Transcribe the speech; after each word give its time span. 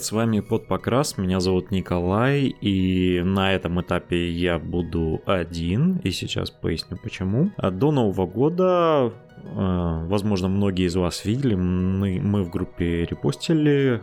Привет, 0.00 0.08
с 0.08 0.12
вами 0.12 0.40
Под 0.40 0.66
Покрас, 0.66 1.18
меня 1.18 1.40
зовут 1.40 1.70
Николай, 1.70 2.44
и 2.44 3.20
на 3.22 3.52
этом 3.52 3.82
этапе 3.82 4.30
я 4.30 4.58
буду 4.58 5.20
один, 5.26 6.00
и 6.02 6.10
сейчас 6.10 6.50
поясню 6.50 6.96
почему. 6.96 7.50
А 7.58 7.70
до 7.70 7.92
Нового 7.92 8.26
года 8.26 9.12
возможно, 9.42 10.48
многие 10.48 10.86
из 10.86 10.96
вас 10.96 11.24
видели, 11.24 11.54
мы, 11.54 12.20
мы 12.20 12.42
в 12.42 12.50
группе 12.50 13.04
репостили, 13.04 14.02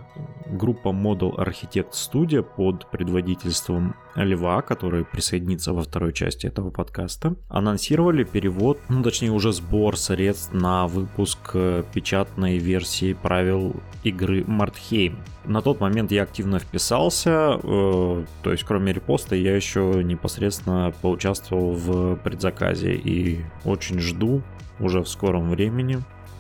группа 0.50 0.90
Model 0.90 1.36
Architect 1.38 1.92
Studio 1.92 2.44
под 2.44 2.90
предводительством 2.90 3.96
Льва, 4.16 4.62
который 4.62 5.06
присоединится 5.06 5.74
во 5.74 5.84
второй 5.84 6.14
части 6.14 6.48
этого 6.48 6.72
подкаста, 6.72 7.36
анонсировали 7.50 8.24
перевод, 8.24 8.80
ну 8.90 9.04
точнее 9.04 9.32
уже 9.32 9.54
сбор 9.54 9.98
средств 9.98 10.54
на 10.54 10.88
выпуск 10.88 11.52
э, 11.54 11.84
печатной 11.94 12.58
версии 12.58 13.14
правил 13.14 13.76
игры 14.04 14.44
Мартхейм. 14.48 15.20
На 15.46 15.62
тот 15.62 15.80
момент 15.80 16.12
я 16.12 16.24
активно 16.24 16.60
вписался, 16.60 17.60
э, 17.62 18.26
то 18.44 18.52
есть 18.52 18.64
кроме 18.64 18.92
репоста 18.92 19.36
я 19.36 19.56
еще 19.56 20.02
непосредственно 20.04 20.94
поучаствовал 21.02 21.72
в 21.74 22.16
предзаказе 22.18 22.94
и 22.96 23.42
очень 23.66 24.00
жду 24.00 24.42
уже 24.80 25.02
в 25.02 25.08
скором 25.08 25.50
времени 25.50 26.00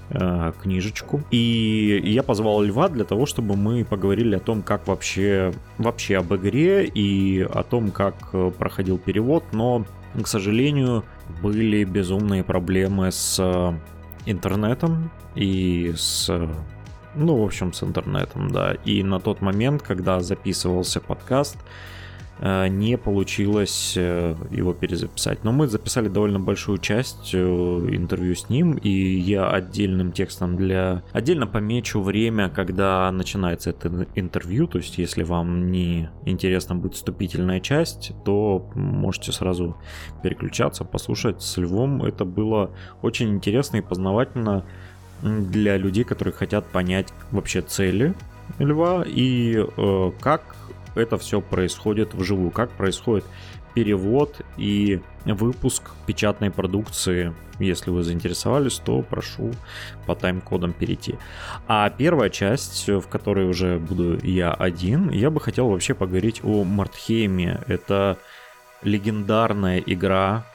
э, 0.10 0.52
книжечку. 0.62 1.22
И 1.32 2.02
я 2.04 2.24
позвал 2.24 2.62
Льва 2.62 2.90
для 2.90 3.04
того, 3.04 3.26
чтобы 3.26 3.56
мы 3.56 3.84
поговорили 3.86 4.36
о 4.36 4.40
том, 4.40 4.62
как 4.62 4.88
вообще, 4.88 5.54
вообще 5.78 6.18
об 6.18 6.34
игре 6.36 6.86
и 6.86 7.42
о 7.42 7.64
том, 7.64 7.92
как 7.92 8.16
э, 8.34 8.52
проходил 8.58 8.98
перевод, 8.98 9.44
но, 9.52 9.86
к 10.22 10.28
сожалению, 10.28 11.04
были 11.42 11.84
безумные 11.84 12.44
проблемы 12.44 13.12
с 13.12 13.38
э, 13.40 13.74
интернетом 14.26 15.12
и 15.36 15.94
с 15.96 16.30
ну, 17.16 17.36
в 17.36 17.44
общем, 17.44 17.74
с 17.74 17.82
интернетом, 17.82 18.52
да. 18.52 18.74
И 18.86 19.02
на 19.02 19.20
тот 19.20 19.42
момент, 19.42 19.82
когда 19.82 20.20
записывался 20.20 21.02
подкаст, 21.02 21.58
не 22.40 22.98
получилось 22.98 23.94
э, 23.96 24.36
его 24.52 24.74
перезаписать. 24.74 25.44
Но 25.44 25.52
мы 25.52 25.68
записали 25.68 26.08
довольно 26.08 26.40
большую 26.40 26.78
часть 26.78 27.34
э, 27.34 27.38
интервью 27.38 28.36
с 28.36 28.50
ним, 28.50 28.74
и 28.74 28.90
я 28.90 29.50
отдельным 29.50 30.12
текстом 30.12 30.56
для... 30.56 31.04
Отдельно 31.14 31.48
помечу 31.48 32.02
время, 32.02 32.50
когда 32.50 33.12
начинается 33.12 33.72
это 33.72 34.08
интервью, 34.16 34.68
то 34.68 34.78
есть 34.78 34.98
если 34.98 35.24
вам 35.24 35.72
не 35.72 36.10
интересна 36.26 36.76
будет 36.76 36.96
вступительная 36.96 37.60
часть, 37.60 38.12
то 38.24 38.70
можете 38.76 39.32
сразу 39.32 39.76
переключаться, 40.22 40.84
послушать 40.84 41.42
с 41.42 41.58
Львом. 41.58 42.04
Это 42.04 42.26
было 42.26 42.72
очень 43.02 43.30
интересно 43.30 43.78
и 43.78 43.82
познавательно 43.82 44.64
для 45.22 45.78
людей, 45.78 46.04
которые 46.04 46.34
хотят 46.34 46.66
понять 46.68 47.08
вообще 47.32 47.62
цели 47.62 48.14
Льва 48.60 49.04
и 49.06 49.58
э, 49.58 50.12
как 50.20 50.56
это 50.98 51.18
все 51.18 51.42
происходит 51.42 52.14
вживую, 52.14 52.52
как 52.52 52.72
происходит 52.72 53.26
перевод 53.74 54.42
и 54.58 55.02
выпуск 55.26 55.92
печатной 56.08 56.50
продукции. 56.50 57.34
Если 57.60 57.92
вы 57.92 58.04
заинтересовались, 58.04 58.80
то 58.80 59.02
прошу 59.02 59.52
по 60.06 60.16
тайм-кодам 60.16 60.74
перейти. 60.74 61.16
А 61.68 61.90
первая 61.90 62.30
часть, 62.30 62.88
в 62.88 63.08
которой 63.08 63.48
уже 63.48 63.78
буду 63.78 64.20
я 64.26 64.52
один, 64.52 65.10
я 65.10 65.30
бы 65.30 65.40
хотел 65.40 65.70
вообще 65.70 65.94
поговорить 65.94 66.42
о 66.44 66.64
Мартхейме. 66.64 67.62
Это 67.68 68.18
легендарная 68.84 69.80
игра, 69.80 70.46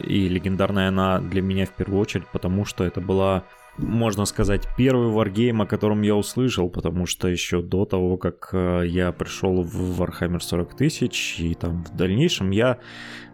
и 0.00 0.28
легендарная 0.28 0.88
она 0.88 1.18
для 1.18 1.42
меня 1.42 1.66
в 1.66 1.70
первую 1.70 2.00
очередь, 2.00 2.26
потому 2.26 2.64
что 2.64 2.84
это 2.84 3.00
была 3.00 3.44
можно 3.82 4.24
сказать, 4.24 4.68
первый 4.76 5.08
варгейм, 5.08 5.62
о 5.62 5.66
котором 5.66 6.02
я 6.02 6.14
услышал, 6.14 6.68
потому 6.68 7.06
что 7.06 7.28
еще 7.28 7.62
до 7.62 7.84
того, 7.84 8.16
как 8.16 8.50
э, 8.52 8.84
я 8.86 9.12
пришел 9.12 9.62
в 9.62 10.00
Warhammer 10.00 10.40
40 10.40 10.76
тысяч, 10.76 11.40
и 11.40 11.54
там 11.54 11.84
в 11.84 11.96
дальнейшем 11.96 12.50
я, 12.50 12.78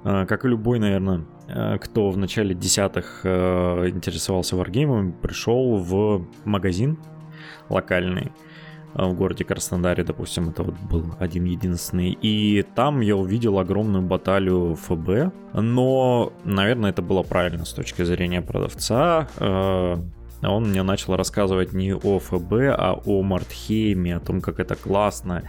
э, 0.04 0.26
как 0.26 0.44
и 0.44 0.48
любой, 0.48 0.78
наверное, 0.78 1.24
э, 1.48 1.78
кто 1.78 2.10
в 2.10 2.16
начале 2.16 2.54
десятых 2.54 3.24
интересовался 3.24 4.56
варгеймом, 4.56 5.12
пришел 5.12 5.76
в 5.76 6.26
магазин 6.44 6.98
локальный, 7.68 8.32
в 8.94 9.12
городе 9.12 9.44
Краснодаре, 9.44 10.04
допустим, 10.04 10.48
это 10.48 10.62
вот 10.62 10.74
был 10.90 11.04
один 11.18 11.44
единственный. 11.44 12.16
И 12.22 12.64
там 12.74 13.00
я 13.00 13.14
увидел 13.14 13.58
огромную 13.58 14.02
баталию 14.02 14.74
ФБ, 14.74 15.34
но, 15.52 16.32
наверное, 16.44 16.90
это 16.90 17.02
было 17.02 17.22
правильно 17.22 17.66
с 17.66 17.74
точки 17.74 18.04
зрения 18.04 18.40
продавца. 18.40 19.28
А 20.46 20.50
он 20.52 20.70
мне 20.70 20.84
начал 20.84 21.16
рассказывать 21.16 21.72
не 21.72 21.92
о 21.92 22.20
ФБ, 22.20 22.52
а 22.70 23.00
о 23.04 23.22
Мартхейме, 23.22 24.16
о 24.16 24.20
том, 24.20 24.40
как 24.40 24.60
это 24.60 24.76
классно. 24.76 25.42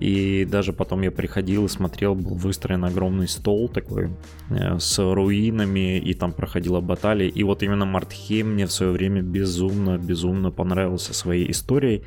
И 0.00 0.44
даже 0.44 0.72
потом 0.72 1.02
я 1.02 1.12
приходил 1.12 1.66
и 1.66 1.68
смотрел, 1.68 2.16
был 2.16 2.34
выстроен 2.34 2.84
огромный 2.84 3.28
стол 3.28 3.68
такой 3.68 4.10
э, 4.50 4.78
с 4.80 4.98
руинами, 4.98 5.98
и 5.98 6.14
там 6.14 6.32
проходила 6.32 6.80
баталия. 6.80 7.28
И 7.28 7.44
вот 7.44 7.62
именно 7.62 7.84
Мартхейм 7.84 8.54
мне 8.54 8.66
в 8.66 8.72
свое 8.72 8.90
время 8.90 9.22
безумно-безумно 9.22 10.50
понравился 10.50 11.14
своей 11.14 11.48
историей, 11.52 12.02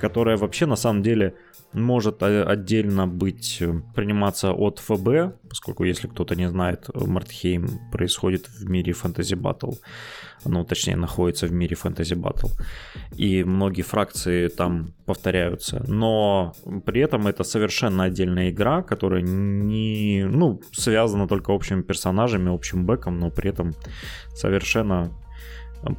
которая 0.00 0.38
вообще 0.38 0.64
на 0.64 0.76
самом 0.76 1.02
деле 1.02 1.34
может 1.72 2.22
отдельно 2.22 3.06
быть, 3.06 3.58
э, 3.60 3.82
приниматься 3.94 4.52
от 4.52 4.78
ФБ, 4.78 5.36
поскольку, 5.48 5.84
если 5.84 6.08
кто-то 6.08 6.34
не 6.36 6.48
знает, 6.48 6.88
Мартхейм 6.94 7.90
происходит 7.90 8.48
в 8.48 8.68
мире 8.68 8.92
фэнтези 8.92 9.34
батл, 9.34 9.72
ну, 10.44 10.64
точнее, 10.64 10.96
находится 10.96 11.46
в 11.46 11.52
мире 11.52 11.76
фэнтези 11.76 12.14
батл, 12.14 12.48
и 13.16 13.44
многие 13.44 13.82
фракции 13.82 14.48
там 14.48 14.92
повторяются, 15.06 15.84
но 15.86 16.54
при 16.84 17.00
этом 17.00 17.26
это 17.26 17.44
совершенно 17.44 18.04
отдельная 18.04 18.50
игра, 18.50 18.82
которая 18.82 19.22
не, 19.22 20.24
ну, 20.24 20.60
связана 20.72 21.28
только 21.28 21.50
общими 21.50 21.82
персонажами, 21.82 22.54
общим 22.54 22.86
бэком, 22.86 23.18
но 23.18 23.30
при 23.30 23.50
этом 23.50 23.74
совершенно 24.34 25.10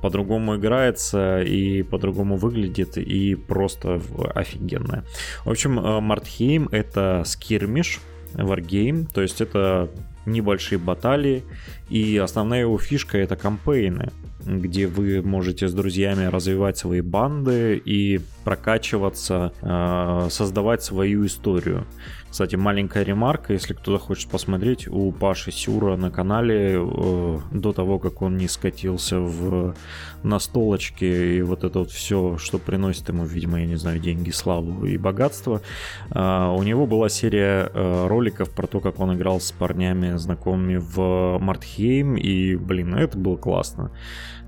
по-другому 0.01 0.55
играется 0.55 1.41
и 1.41 1.83
по-другому 1.83 2.37
выглядит 2.37 2.97
и 2.97 3.35
просто 3.35 4.01
офигенная. 4.33 5.03
В 5.43 5.49
общем, 5.49 5.79
э, 5.79 5.99
Мартхейм 5.99 6.69
это 6.71 7.23
скирмиш, 7.25 7.99
варгейм, 8.33 9.05
то 9.05 9.21
есть 9.21 9.41
это 9.41 9.89
небольшие 10.25 10.79
баталии, 10.79 11.43
и 11.89 12.17
основная 12.17 12.61
его 12.61 12.77
фишка 12.77 13.17
это 13.17 13.35
кампейны, 13.35 14.11
где 14.45 14.87
вы 14.87 15.21
можете 15.21 15.67
с 15.67 15.73
друзьями 15.73 16.25
развивать 16.25 16.77
свои 16.77 17.01
банды 17.01 17.81
и 17.83 18.19
прокачиваться, 18.43 19.53
э, 19.61 20.27
создавать 20.29 20.83
свою 20.83 21.25
историю. 21.25 21.85
Кстати, 22.33 22.55
маленькая 22.55 23.03
ремарка, 23.03 23.53
если 23.53 23.75
кто-то 23.75 24.03
хочет 24.03 24.27
посмотреть, 24.27 24.87
у 24.87 25.11
Паши 25.11 25.51
Сюра 25.51 25.95
на 25.97 26.09
канале 26.09 26.79
э, 26.79 27.39
до 27.51 27.73
того, 27.73 27.99
как 27.99 28.23
он 28.23 28.37
не 28.37 28.47
скатился 28.47 29.19
в 29.19 29.75
настолочки 30.23 31.05
и 31.05 31.43
вот 31.43 31.63
это 31.63 31.77
вот 31.77 31.91
все, 31.91 32.39
что 32.39 32.57
приносит 32.57 33.07
ему, 33.09 33.23
видимо, 33.23 33.59
я 33.59 33.67
не 33.67 33.75
знаю, 33.75 33.99
деньги, 33.99 34.31
славу 34.31 34.83
и 34.83 34.97
богатство, 34.97 35.61
э, 36.09 36.55
у 36.57 36.63
него 36.63 36.87
была 36.87 37.07
серия 37.07 37.69
э, 37.71 38.07
роликов 38.07 38.49
про 38.49 38.65
то, 38.65 38.79
как 38.79 38.99
он 38.99 39.15
играл 39.15 39.39
с 39.39 39.51
парнями, 39.51 40.17
знакомыми 40.17 40.77
в 40.77 41.37
Мартхейм, 41.37 42.15
и, 42.15 42.55
блин, 42.55 42.95
это 42.95 43.15
было 43.15 43.37
классно. 43.37 43.91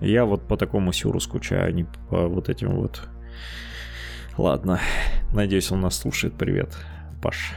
Я 0.02 0.26
вот 0.26 0.48
по 0.48 0.58
такому 0.58 0.92
Сюру 0.92 1.20
скучаю, 1.20 1.68
а 1.68 1.72
не 1.72 1.84
по 2.10 2.28
вот 2.28 2.50
этим 2.50 2.78
вот 2.78 3.08
Ладно, 4.40 4.80
надеюсь, 5.34 5.72
он 5.72 5.82
нас 5.82 6.00
слушает. 6.00 6.34
Привет, 6.34 6.76
Паш 7.22 7.54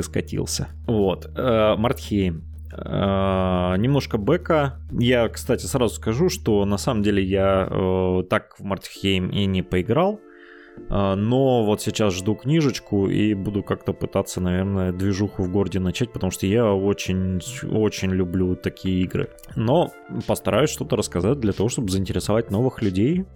ты 0.00 0.02
скатился. 0.02 0.68
Вот. 0.86 1.30
Э, 1.36 1.76
Мартхейм. 1.76 2.44
Uh, 2.72 3.76
немножко 3.78 4.16
бэка. 4.16 4.78
Я, 4.92 5.28
кстати, 5.28 5.66
сразу 5.66 5.96
скажу, 5.96 6.28
что 6.28 6.64
на 6.64 6.78
самом 6.78 7.02
деле 7.02 7.20
я 7.20 7.66
uh, 7.68 8.22
так 8.22 8.54
в 8.60 8.62
Мартхейм 8.62 9.28
и 9.30 9.44
не 9.46 9.62
поиграл. 9.62 10.20
Но 10.88 11.64
вот 11.64 11.82
сейчас 11.82 12.14
жду 12.14 12.36
книжечку 12.36 13.08
и 13.08 13.34
буду 13.34 13.62
как-то 13.62 13.92
пытаться, 13.92 14.40
наверное, 14.40 14.92
движуху 14.92 15.42
в 15.42 15.50
городе 15.50 15.78
начать, 15.80 16.12
потому 16.12 16.30
что 16.30 16.46
я 16.46 16.72
очень, 16.72 17.40
очень 17.70 18.12
люблю 18.12 18.54
такие 18.54 19.02
игры. 19.02 19.28
Но 19.56 19.92
постараюсь 20.26 20.70
что-то 20.70 20.96
рассказать 20.96 21.40
для 21.40 21.52
того, 21.52 21.68
чтобы 21.68 21.90
заинтересовать 21.90 22.50
новых 22.50 22.82
людей 22.82 23.26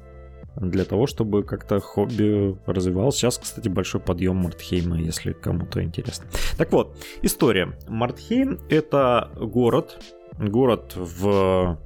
для 0.56 0.84
того, 0.84 1.06
чтобы 1.06 1.42
как-то 1.42 1.80
хобби 1.80 2.56
развивалось. 2.66 3.16
Сейчас, 3.16 3.38
кстати, 3.38 3.68
большой 3.68 4.00
подъем 4.00 4.36
Мартхейма, 4.36 4.98
если 4.98 5.32
кому-то 5.32 5.82
интересно. 5.82 6.26
Так 6.56 6.72
вот, 6.72 6.96
история. 7.22 7.76
Мартхейм— 7.88 8.60
это 8.68 9.30
город, 9.36 9.98
город 10.38 10.92
в 10.96 11.78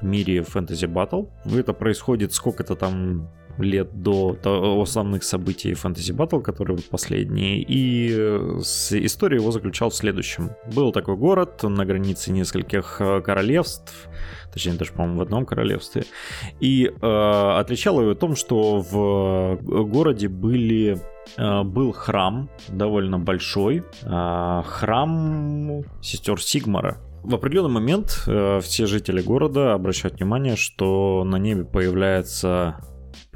мире 0.00 0.42
фэнтези 0.42 0.86
батл. 0.86 1.24
Это 1.44 1.72
происходит 1.72 2.32
сколько-то 2.32 2.76
там 2.76 3.28
лет 3.58 4.02
до 4.02 4.36
основных 4.82 5.24
событий 5.24 5.72
Fantasy 5.72 6.14
Battle, 6.14 6.42
которые 6.42 6.76
вот 6.76 6.86
последние. 6.86 7.62
И 7.62 8.08
история 8.10 9.36
его 9.36 9.50
заключалась 9.50 9.94
в 9.94 9.98
следующем. 9.98 10.50
Был 10.74 10.92
такой 10.92 11.16
город 11.16 11.62
на 11.62 11.84
границе 11.84 12.32
нескольких 12.32 13.00
королевств, 13.24 14.08
точнее 14.52 14.74
даже, 14.74 14.92
по-моему, 14.92 15.18
в 15.18 15.22
одном 15.22 15.46
королевстве. 15.46 16.04
И 16.60 16.86
э, 16.86 17.58
отличало 17.58 18.02
его 18.02 18.14
том, 18.14 18.36
что 18.36 18.80
в 18.80 19.58
городе 19.62 20.28
были 20.28 20.98
Э, 21.36 21.62
был 21.62 21.92
храм, 21.92 22.48
довольно 22.68 23.18
большой, 23.18 23.82
э, 24.02 24.62
храм 24.64 25.82
сестер 26.00 26.40
Сигмара. 26.40 26.98
В 27.22 27.34
определенный 27.34 27.70
момент 27.70 28.22
э, 28.26 28.60
все 28.62 28.86
жители 28.86 29.20
города 29.20 29.74
обращают 29.74 30.18
внимание, 30.18 30.56
что 30.56 31.24
на 31.24 31.36
небе 31.36 31.64
появляется 31.64 32.76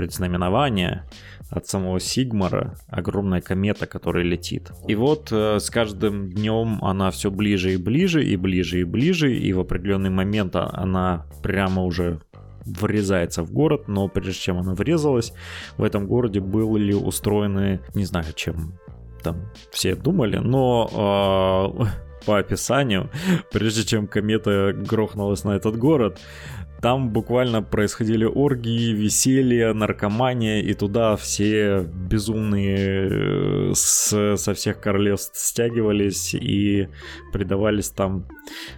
предзнаменование 0.00 1.04
от 1.50 1.66
самого 1.66 2.00
Сигмара, 2.00 2.74
огромная 2.88 3.42
комета, 3.42 3.86
которая 3.86 4.24
летит. 4.24 4.72
И 4.88 4.94
вот 4.94 5.30
с 5.30 5.68
каждым 5.68 6.30
днем 6.30 6.82
она 6.82 7.10
все 7.10 7.30
ближе 7.30 7.74
и 7.74 7.76
ближе, 7.76 8.24
и 8.24 8.36
ближе 8.36 8.80
и 8.80 8.84
ближе, 8.84 9.36
и 9.36 9.52
в 9.52 9.60
определенный 9.60 10.08
момент 10.08 10.56
она 10.56 11.26
прямо 11.42 11.84
уже 11.84 12.20
врезается 12.64 13.42
в 13.42 13.52
город, 13.52 13.88
но 13.88 14.08
прежде 14.08 14.40
чем 14.40 14.56
она 14.56 14.72
врезалась, 14.72 15.34
в 15.76 15.82
этом 15.82 16.06
городе 16.06 16.40
были 16.40 16.94
устроены, 16.94 17.80
не 17.94 18.06
знаю, 18.06 18.32
чем 18.34 18.72
там 19.22 19.36
все 19.70 19.94
думали, 19.94 20.38
но 20.38 21.76
э, 21.78 21.84
по 22.26 22.38
описанию, 22.38 23.10
прежде 23.52 23.84
чем 23.84 24.06
комета 24.06 24.72
грохнулась 24.72 25.44
на 25.44 25.50
этот 25.50 25.76
город, 25.76 26.18
там 26.80 27.10
буквально 27.10 27.62
происходили 27.62 28.24
оргии, 28.24 28.92
веселье, 28.92 29.72
наркомания, 29.72 30.60
и 30.62 30.74
туда 30.74 31.16
все 31.16 31.82
безумные 31.82 33.08
э, 33.10 33.72
с, 33.74 34.36
со 34.36 34.54
всех 34.54 34.80
королевств 34.80 35.38
стягивались 35.38 36.34
и 36.34 36.88
предавались 37.32 37.90
там 37.90 38.26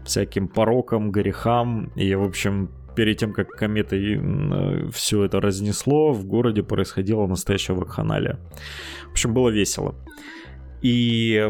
всяким 0.04 0.48
порокам, 0.48 1.12
грехам. 1.12 1.92
И, 1.94 2.14
в 2.14 2.24
общем, 2.24 2.70
перед 2.96 3.18
тем, 3.18 3.32
как 3.32 3.48
комета 3.50 3.96
э, 3.96 4.88
все 4.92 5.24
это 5.24 5.40
разнесло, 5.40 6.12
в 6.12 6.26
городе 6.26 6.62
происходила 6.62 7.26
настоящая 7.26 7.74
вакханалия. 7.74 8.38
В 9.08 9.12
общем, 9.12 9.32
было 9.32 9.48
весело. 9.48 9.94
И 10.82 11.40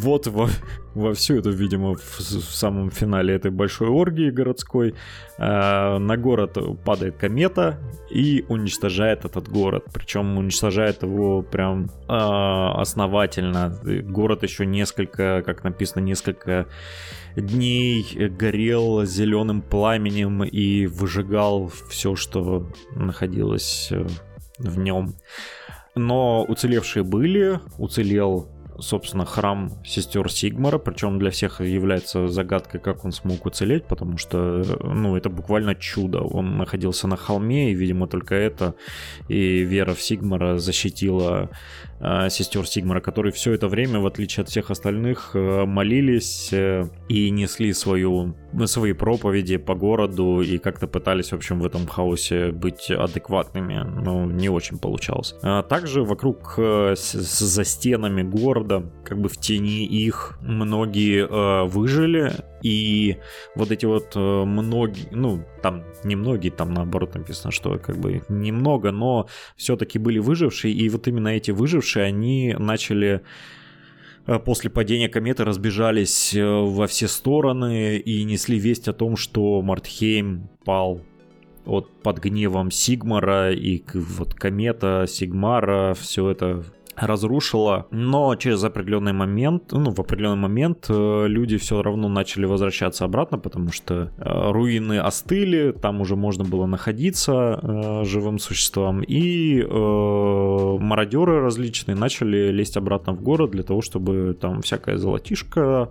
вот 0.00 0.26
во, 0.26 0.48
во 0.94 1.12
всю 1.12 1.36
эту, 1.36 1.50
видимо, 1.50 1.94
в, 1.94 2.18
в 2.18 2.54
самом 2.54 2.90
финале 2.90 3.34
этой 3.34 3.50
большой 3.50 3.88
оргии 3.88 4.30
городской 4.30 4.94
э, 5.38 5.98
на 5.98 6.16
город 6.16 6.56
падает 6.82 7.16
комета 7.16 7.78
и 8.10 8.46
уничтожает 8.48 9.26
этот 9.26 9.48
город. 9.48 9.84
Причем 9.92 10.38
уничтожает 10.38 11.02
его 11.02 11.42
прям 11.42 11.84
э, 11.84 11.88
основательно. 12.08 13.78
Город 13.84 14.42
еще 14.42 14.64
несколько, 14.64 15.42
как 15.44 15.64
написано, 15.64 16.02
несколько 16.02 16.66
дней 17.36 18.04
горел 18.28 19.04
зеленым 19.04 19.60
пламенем 19.60 20.44
и 20.44 20.86
выжигал 20.86 21.70
все, 21.90 22.16
что 22.16 22.66
находилось 22.94 23.88
э, 23.90 24.06
в 24.58 24.78
нем. 24.78 25.14
Но 25.94 26.42
уцелевшие 26.44 27.02
были, 27.02 27.60
уцелел 27.76 28.48
собственно, 28.78 29.24
храм 29.24 29.70
сестер 29.84 30.30
Сигмара, 30.30 30.78
причем 30.78 31.18
для 31.18 31.30
всех 31.30 31.60
является 31.60 32.28
загадкой, 32.28 32.80
как 32.80 33.04
он 33.04 33.12
смог 33.12 33.44
уцелеть, 33.46 33.84
потому 33.84 34.18
что, 34.18 34.62
ну, 34.82 35.16
это 35.16 35.28
буквально 35.28 35.74
чудо. 35.74 36.20
Он 36.20 36.58
находился 36.58 37.06
на 37.08 37.16
холме, 37.16 37.72
и, 37.72 37.74
видимо, 37.74 38.06
только 38.06 38.34
это 38.34 38.74
и 39.28 39.62
вера 39.62 39.94
в 39.94 40.00
Сигмара 40.00 40.58
защитила 40.58 41.50
сестер 42.30 42.66
Сигмара, 42.66 43.00
которые 43.00 43.32
все 43.32 43.52
это 43.52 43.68
время, 43.68 44.00
в 44.00 44.06
отличие 44.06 44.42
от 44.42 44.48
всех 44.48 44.70
остальных, 44.70 45.30
э, 45.34 45.64
молились 45.64 46.52
э, 46.52 46.84
и 47.08 47.30
несли 47.30 47.72
свою, 47.72 48.34
свои 48.66 48.92
проповеди 48.92 49.56
по 49.56 49.74
городу 49.74 50.40
и 50.40 50.58
как-то 50.58 50.86
пытались, 50.86 51.30
в 51.30 51.34
общем, 51.34 51.60
в 51.60 51.66
этом 51.66 51.86
хаосе 51.86 52.50
быть 52.50 52.90
адекватными, 52.90 53.82
но 54.02 54.24
не 54.24 54.48
очень 54.48 54.78
получалось. 54.78 55.34
А 55.42 55.62
также 55.62 56.02
вокруг, 56.02 56.54
э, 56.56 56.94
за 56.96 57.64
стенами 57.64 58.22
города, 58.22 58.90
как 59.04 59.20
бы 59.20 59.28
в 59.28 59.36
тени 59.36 59.84
их, 59.84 60.38
многие 60.42 61.26
э, 61.26 61.64
выжили, 61.68 62.32
и 62.62 63.16
вот 63.54 63.70
эти 63.70 63.86
вот 63.86 64.12
э, 64.14 64.44
многие, 64.44 65.08
ну, 65.10 65.44
там 65.62 65.84
не 66.04 66.16
многие, 66.16 66.50
там 66.50 66.72
наоборот 66.72 67.14
написано, 67.14 67.50
что 67.50 67.78
как 67.78 67.96
бы 67.96 68.22
немного, 68.28 68.92
но 68.92 69.28
все-таки 69.56 69.98
были 69.98 70.18
выжившие, 70.18 70.72
и 70.72 70.88
вот 70.88 71.08
именно 71.08 71.28
эти 71.28 71.50
выжившие, 71.50 72.04
они 72.04 72.54
начали 72.58 73.22
э, 74.26 74.38
после 74.38 74.70
падения 74.70 75.08
кометы 75.08 75.44
разбежались 75.44 76.34
э, 76.34 76.44
во 76.44 76.86
все 76.86 77.08
стороны 77.08 77.98
и 77.98 78.24
несли 78.24 78.58
весть 78.58 78.88
о 78.88 78.92
том, 78.92 79.16
что 79.16 79.60
Мартхейм 79.62 80.48
пал 80.64 81.02
от 81.64 82.02
под 82.02 82.18
гневом 82.18 82.70
Сигмара 82.70 83.52
и 83.52 83.82
вот 83.94 84.34
комета 84.34 85.06
Сигмара, 85.08 85.94
все 85.94 86.28
это 86.30 86.64
разрушила, 86.96 87.86
но 87.90 88.34
через 88.36 88.62
определенный 88.64 89.12
момент, 89.12 89.72
ну, 89.72 89.90
в 89.90 90.00
определенный 90.00 90.36
момент 90.36 90.86
э, 90.88 91.24
люди 91.26 91.56
все 91.56 91.82
равно 91.82 92.08
начали 92.08 92.44
возвращаться 92.44 93.04
обратно, 93.04 93.38
потому 93.38 93.72
что 93.72 94.10
э, 94.18 94.50
руины 94.50 94.98
остыли, 94.98 95.72
там 95.72 96.00
уже 96.00 96.16
можно 96.16 96.44
было 96.44 96.66
находиться 96.66 97.58
э, 97.62 98.04
живым 98.04 98.38
существам, 98.38 99.02
и 99.02 99.60
э, 99.60 100.76
мародеры 100.80 101.40
различные 101.40 101.94
начали 101.94 102.50
лезть 102.50 102.76
обратно 102.76 103.14
в 103.14 103.22
город 103.22 103.50
для 103.50 103.62
того, 103.62 103.80
чтобы 103.80 104.36
там 104.38 104.60
всякое 104.62 104.98
золотишко 104.98 105.88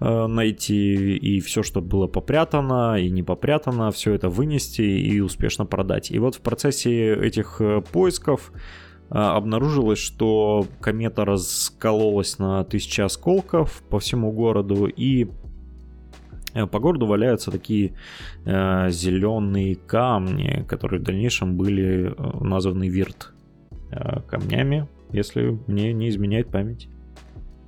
э, 0.00 0.26
найти, 0.26 1.16
и 1.16 1.40
все, 1.40 1.62
что 1.62 1.80
было 1.80 2.06
попрятано 2.06 2.98
и 2.98 3.10
не 3.10 3.22
попрятано, 3.22 3.90
все 3.90 4.14
это 4.14 4.28
вынести 4.28 4.82
и 4.82 5.20
успешно 5.20 5.66
продать. 5.66 6.10
И 6.10 6.18
вот 6.18 6.36
в 6.36 6.40
процессе 6.40 7.14
этих 7.14 7.60
э, 7.60 7.82
поисков 7.92 8.52
обнаружилось, 9.10 9.98
что 9.98 10.66
комета 10.80 11.24
раскололась 11.24 12.38
на 12.38 12.62
тысячи 12.64 13.00
осколков 13.00 13.82
по 13.90 13.98
всему 13.98 14.30
городу, 14.30 14.86
и 14.86 15.28
э, 16.54 16.66
по 16.66 16.78
городу 16.78 17.06
валяются 17.06 17.50
такие 17.50 17.94
э, 18.44 18.90
зеленые 18.90 19.74
камни, 19.74 20.64
которые 20.68 21.00
в 21.00 21.02
дальнейшем 21.02 21.56
были 21.56 22.14
э, 22.16 22.44
названы 22.44 22.88
вирт 22.88 23.32
э, 23.90 24.20
камнями, 24.28 24.88
если 25.10 25.58
мне 25.66 25.92
не 25.92 26.08
изменяет 26.08 26.48
память. 26.48 26.88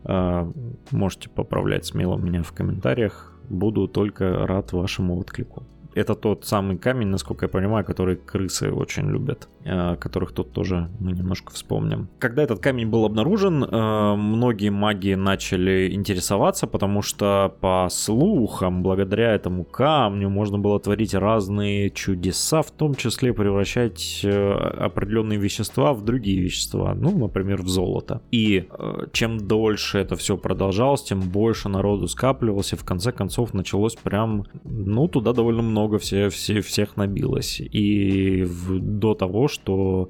Э, 0.05 0.49
можете 0.93 1.29
поправлять 1.29 1.87
смело 1.87 2.17
меня 2.17 2.45
в 2.45 2.53
комментариях. 2.53 3.37
Буду 3.49 3.89
только 3.89 4.47
рад 4.47 4.73
вашему 4.73 5.19
отклику 5.19 5.65
это 5.95 6.15
тот 6.15 6.45
самый 6.45 6.77
камень, 6.77 7.09
насколько 7.09 7.47
я 7.47 7.49
понимаю, 7.49 7.85
который 7.85 8.17
крысы 8.17 8.73
очень 8.73 9.09
любят, 9.11 9.49
э, 9.65 9.97
которых 9.97 10.33
тут 10.33 10.53
тоже 10.53 10.89
мы 11.01 11.13
немножко 11.13 11.53
вспомним. 11.53 12.09
Когда 12.19 12.43
этот 12.43 12.61
камень 12.61 12.89
был 12.89 13.05
обнаружен, 13.05 13.65
э, 13.65 14.15
многие 14.17 14.71
маги 14.71 15.15
начали 15.15 15.93
интересоваться, 15.93 16.67
потому 16.67 17.03
что 17.03 17.55
по 17.61 17.89
слухам, 17.91 18.83
благодаря 18.83 19.35
этому 19.35 19.65
камню 19.65 20.29
можно 20.29 20.59
было 20.59 20.79
творить 20.81 21.15
разные 21.15 21.91
чудеса, 21.91 22.63
в 22.63 22.71
том 22.71 22.95
числе 22.95 23.33
превращать 23.33 24.21
э, 24.25 24.53
определенные 24.53 25.39
вещества 25.39 25.93
в 25.93 26.03
другие 26.05 26.41
вещества, 26.41 26.95
ну, 26.95 27.17
например, 27.17 27.63
в 27.63 27.69
золото. 27.69 28.21
И 28.31 28.69
чем 29.13 29.39
дольше 29.39 29.99
это 29.99 30.17
все 30.17 30.37
продолжалось, 30.37 31.03
тем 31.03 31.21
больше 31.21 31.69
народу 31.69 32.09
скапливалось, 32.09 32.73
и 32.73 32.77
в 32.77 32.85
конце 32.85 33.13
концов 33.13 33.55
началось 33.55 33.95
прям, 33.97 34.45
ну, 34.65 35.09
туда 35.09 35.33
довольно 35.33 35.63
много 35.63 35.82
много 35.83 35.99
все, 35.99 36.29
все, 36.29 36.61
всех 36.61 36.97
набилось. 36.97 37.61
И 37.61 38.45
в, 38.45 38.79
до 38.79 39.15
того, 39.15 39.49
что 39.49 40.09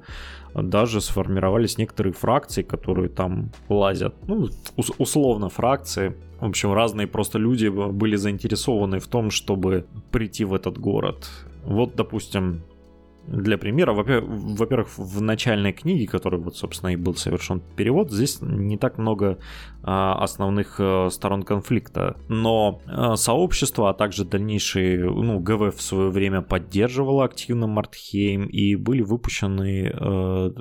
даже 0.53 1.01
сформировались 1.01 1.77
некоторые 1.77 2.13
фракции, 2.13 2.61
которые 2.61 3.09
там 3.09 3.49
лазят. 3.69 4.13
Ну, 4.27 4.49
ус- 4.77 4.91
условно 4.99 5.49
фракции. 5.49 6.13
В 6.39 6.45
общем, 6.45 6.73
разные 6.73 7.07
просто 7.07 7.39
люди 7.39 7.69
были 7.69 8.17
заинтересованы 8.17 8.99
в 8.99 9.07
том, 9.07 9.31
чтобы 9.31 9.85
прийти 10.11 10.45
в 10.45 10.53
этот 10.53 10.77
город. 10.77 11.29
Вот, 11.65 11.95
допустим, 11.95 12.61
для 13.27 13.57
примера, 13.57 13.93
во-первых, 13.93 14.97
в 14.97 15.21
начальной 15.21 15.73
книге, 15.73 16.07
которой 16.07 16.41
вот, 16.41 16.57
собственно, 16.57 16.89
и 16.89 16.95
был 16.95 17.15
совершен 17.15 17.61
перевод, 17.75 18.11
здесь 18.11 18.39
не 18.41 18.77
так 18.77 18.97
много 18.97 19.39
а, 19.81 20.21
основных 20.21 20.75
а, 20.79 21.09
сторон 21.09 21.43
конфликта, 21.43 22.17
но 22.27 22.81
а, 22.85 23.15
сообщество, 23.15 23.89
а 23.89 23.93
также 23.93 24.25
дальнейшие, 24.25 25.09
ну, 25.09 25.39
ГВ 25.39 25.75
в 25.75 25.81
свое 25.81 26.09
время 26.09 26.41
поддерживало 26.41 27.23
активно 27.23 27.67
Мартхейм, 27.67 28.45
и 28.47 28.75
были 28.75 29.01
выпущены 29.01 29.91
а, 29.93 30.53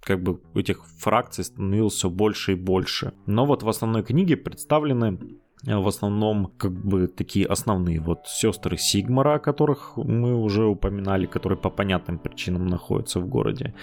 как 0.00 0.22
бы 0.22 0.40
этих 0.54 0.86
фракций 0.98 1.44
становилось 1.44 1.94
все 1.94 2.08
больше 2.08 2.52
и 2.52 2.54
больше. 2.54 3.12
Но 3.26 3.44
вот 3.44 3.62
в 3.62 3.68
основной 3.68 4.02
книге 4.02 4.36
представлены 4.36 5.18
в 5.64 5.86
основном 5.88 6.52
как 6.56 6.72
бы 6.72 7.08
такие 7.08 7.46
основные 7.46 8.00
вот 8.00 8.26
сестры 8.26 8.76
Сигмара, 8.76 9.34
о 9.34 9.38
которых 9.38 9.96
мы 9.96 10.36
уже 10.36 10.64
упоминали, 10.64 11.26
которые 11.26 11.58
по 11.58 11.70
понятным 11.70 12.18
причинам 12.18 12.66
находятся 12.66 13.20
в 13.20 13.26
городе. 13.26 13.74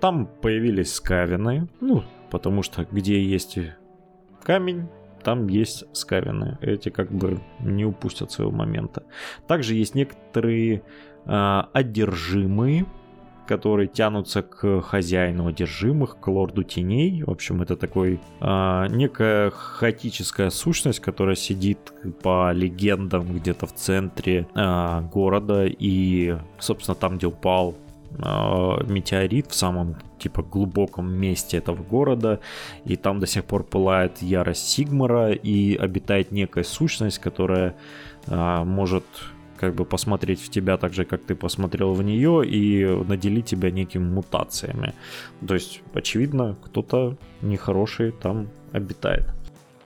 Там 0.00 0.26
появились 0.40 0.94
скавины, 0.94 1.68
ну, 1.80 2.04
потому 2.30 2.62
что 2.62 2.86
где 2.90 3.22
есть 3.22 3.58
камень, 4.42 4.88
там 5.22 5.48
есть 5.48 5.84
скавины. 5.96 6.58
Эти 6.60 6.88
как 6.88 7.10
бы 7.12 7.40
не 7.60 7.84
упустят 7.84 8.30
своего 8.30 8.52
момента. 8.52 9.02
Также 9.46 9.74
есть 9.74 9.94
некоторые 9.94 10.82
э, 11.24 11.62
одержимые, 11.72 12.86
которые 13.46 13.88
тянутся 13.88 14.42
к 14.42 14.80
хозяину 14.80 15.48
одержимых, 15.48 16.18
к 16.18 16.28
лорду 16.28 16.62
теней. 16.62 17.22
В 17.22 17.30
общем, 17.30 17.62
это 17.62 17.76
такой 17.76 18.20
э, 18.40 18.86
некая 18.90 19.50
хаотическая 19.50 20.50
сущность, 20.50 21.00
которая 21.00 21.36
сидит 21.36 21.78
по 22.22 22.52
легендам 22.52 23.32
где-то 23.34 23.66
в 23.66 23.74
центре 23.74 24.46
э, 24.54 25.00
города 25.12 25.66
и, 25.66 26.36
собственно, 26.58 26.94
там, 26.94 27.18
где 27.18 27.26
упал 27.26 27.74
э, 28.10 28.84
метеорит 28.88 29.50
в 29.50 29.54
самом 29.54 29.96
типа 30.18 30.42
глубоком 30.42 31.12
месте 31.12 31.58
этого 31.58 31.82
города, 31.82 32.40
и 32.84 32.96
там 32.96 33.20
до 33.20 33.26
сих 33.26 33.44
пор 33.44 33.64
пылает 33.64 34.22
ярость 34.22 34.68
Сигмара, 34.68 35.32
и 35.32 35.76
обитает 35.76 36.32
некая 36.32 36.64
сущность, 36.64 37.18
которая 37.18 37.74
э, 38.26 38.64
может 38.64 39.04
как 39.64 39.74
бы 39.74 39.84
посмотреть 39.84 40.40
в 40.40 40.50
тебя 40.50 40.76
так 40.76 40.92
же, 40.92 41.04
как 41.04 41.22
ты 41.22 41.34
посмотрел 41.34 41.92
в 41.94 42.02
нее, 42.02 42.46
и 42.46 42.84
наделить 43.08 43.46
тебя 43.46 43.70
некими 43.70 44.04
мутациями. 44.04 44.92
То 45.46 45.54
есть, 45.54 45.82
очевидно, 45.94 46.56
кто-то 46.64 47.16
нехороший 47.42 48.12
там 48.12 48.48
обитает. 48.72 49.26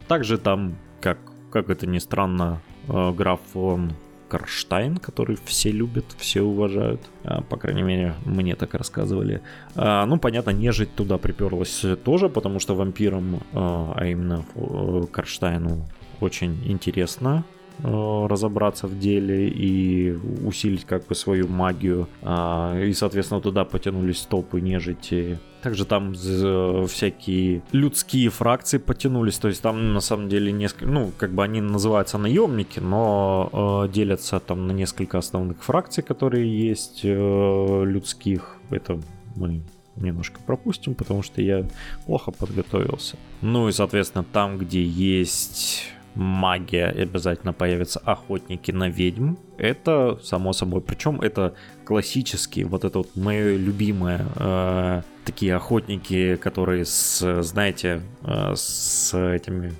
Также 0.09 0.39
там, 0.39 0.75
как, 1.01 1.19
как 1.53 1.71
это 1.71 1.87
ни 1.87 1.99
странно, 1.99 2.61
э, 2.89 3.13
граф 3.13 3.41
фон 3.53 3.93
Карштайн, 4.29 4.97
который 4.97 5.39
все 5.45 5.71
любят, 5.71 6.05
все 6.19 6.43
уважают. 6.43 7.01
А, 7.25 7.41
по 7.41 7.57
крайней 7.57 7.83
мере, 7.83 8.15
мне 8.27 8.57
так 8.57 8.75
рассказывали. 8.75 9.41
А, 9.75 10.07
ну, 10.07 10.19
понятно, 10.19 10.51
нежить 10.51 10.95
туда 10.95 11.19
приперлась 11.19 11.85
тоже, 12.05 12.29
потому 12.29 12.61
что 12.61 12.75
вампирам, 12.75 13.41
а, 13.53 13.93
а 13.97 14.07
именно 14.07 14.45
э, 14.55 15.03
Карштайну, 15.13 15.87
очень 16.21 16.59
интересно 16.67 17.45
Э, 17.45 17.58
разобраться 17.83 18.87
в 18.87 18.99
деле 18.99 19.49
и 19.49 20.17
усилить 20.45 20.85
как 20.85 21.07
бы 21.07 21.15
свою 21.15 21.49
магию. 21.49 22.09
А, 22.23 22.79
и, 22.81 22.93
соответственно, 22.93 23.41
туда 23.41 23.65
потянулись 23.65 24.21
топы 24.23 24.61
нежити. 24.61 25.39
Также 25.63 25.85
там 25.85 26.15
всякие 26.15 27.63
людские 27.73 28.31
фракции 28.31 28.79
потянулись, 28.79 29.39
то 29.39 29.49
есть 29.49 29.61
там 29.61 29.93
на 29.93 30.01
самом 30.01 30.29
деле 30.29 30.53
несколько, 30.53 30.87
ну, 30.87 31.11
как 31.19 31.33
бы 31.33 31.43
они 31.43 31.61
называются 31.61 32.17
наемники, 32.17 32.79
но 32.79 33.85
э, 33.89 33.93
делятся 33.93 34.39
там 34.39 34.69
на 34.69 34.73
несколько 34.73 35.19
основных 35.19 35.63
фракций, 35.65 36.05
которые 36.05 36.69
есть 36.69 37.01
э, 37.03 37.85
людских. 37.85 38.57
Это 38.71 39.01
мы 39.35 39.63
немножко 39.97 40.41
пропустим, 40.47 40.95
потому 40.95 41.23
что 41.23 41.43
я 41.43 41.67
плохо 42.07 42.31
подготовился. 42.31 43.17
Ну 43.41 43.69
и, 43.69 43.73
соответственно, 43.73 44.25
там, 44.25 44.59
где 44.59 44.85
есть 44.85 45.93
магия, 46.15 46.87
обязательно 46.87 47.53
появятся 47.53 48.01
охотники 48.01 48.71
на 48.71 48.89
ведьм. 48.89 49.35
Это 49.57 50.19
само 50.23 50.53
собой. 50.53 50.81
Причем 50.81 51.21
это 51.21 51.55
классические, 51.85 52.67
вот 52.67 52.85
это 52.85 52.99
вот 52.99 53.17
мое 53.17 53.57
любимое, 53.57 54.27
э, 54.37 55.03
такие 55.25 55.55
охотники, 55.55 56.37
которые 56.37 56.85
с, 56.85 57.43
знаете, 57.43 58.03
э, 58.23 58.53
с 58.55 59.17
этими 59.17 59.73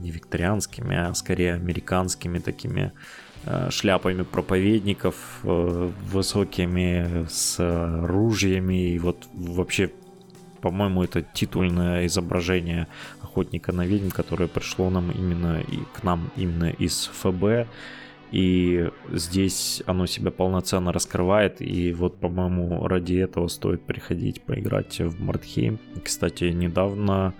не 0.00 0.10
викторианскими, 0.10 0.96
а 0.96 1.14
скорее 1.14 1.54
американскими 1.54 2.38
такими 2.38 2.92
э, 3.44 3.70
шляпами 3.70 4.22
проповедников, 4.22 5.40
э, 5.44 5.90
высокими, 6.12 7.26
с 7.28 7.56
ружьями 8.06 8.94
и 8.94 8.98
вот 8.98 9.26
вообще 9.32 9.90
по-моему, 10.62 11.02
это 11.02 11.22
титульное 11.22 12.06
изображение 12.06 12.86
охотника 13.20 13.72
на 13.72 13.84
ведьм, 13.84 14.10
которое 14.10 14.48
пришло 14.48 14.90
нам 14.90 15.10
именно 15.10 15.60
и 15.60 15.78
к 15.92 16.04
нам 16.04 16.30
именно 16.36 16.70
из 16.70 17.10
ФБ. 17.12 17.68
И 18.30 18.88
здесь 19.10 19.82
оно 19.86 20.06
себя 20.06 20.30
полноценно 20.30 20.92
раскрывает. 20.92 21.60
И 21.60 21.92
вот, 21.92 22.18
по-моему, 22.18 22.86
ради 22.86 23.16
этого 23.16 23.48
стоит 23.48 23.82
приходить 23.82 24.42
поиграть 24.42 25.00
в 25.00 25.22
Мартхейм. 25.22 25.78
Кстати, 26.02 26.44
недавно 26.44 27.34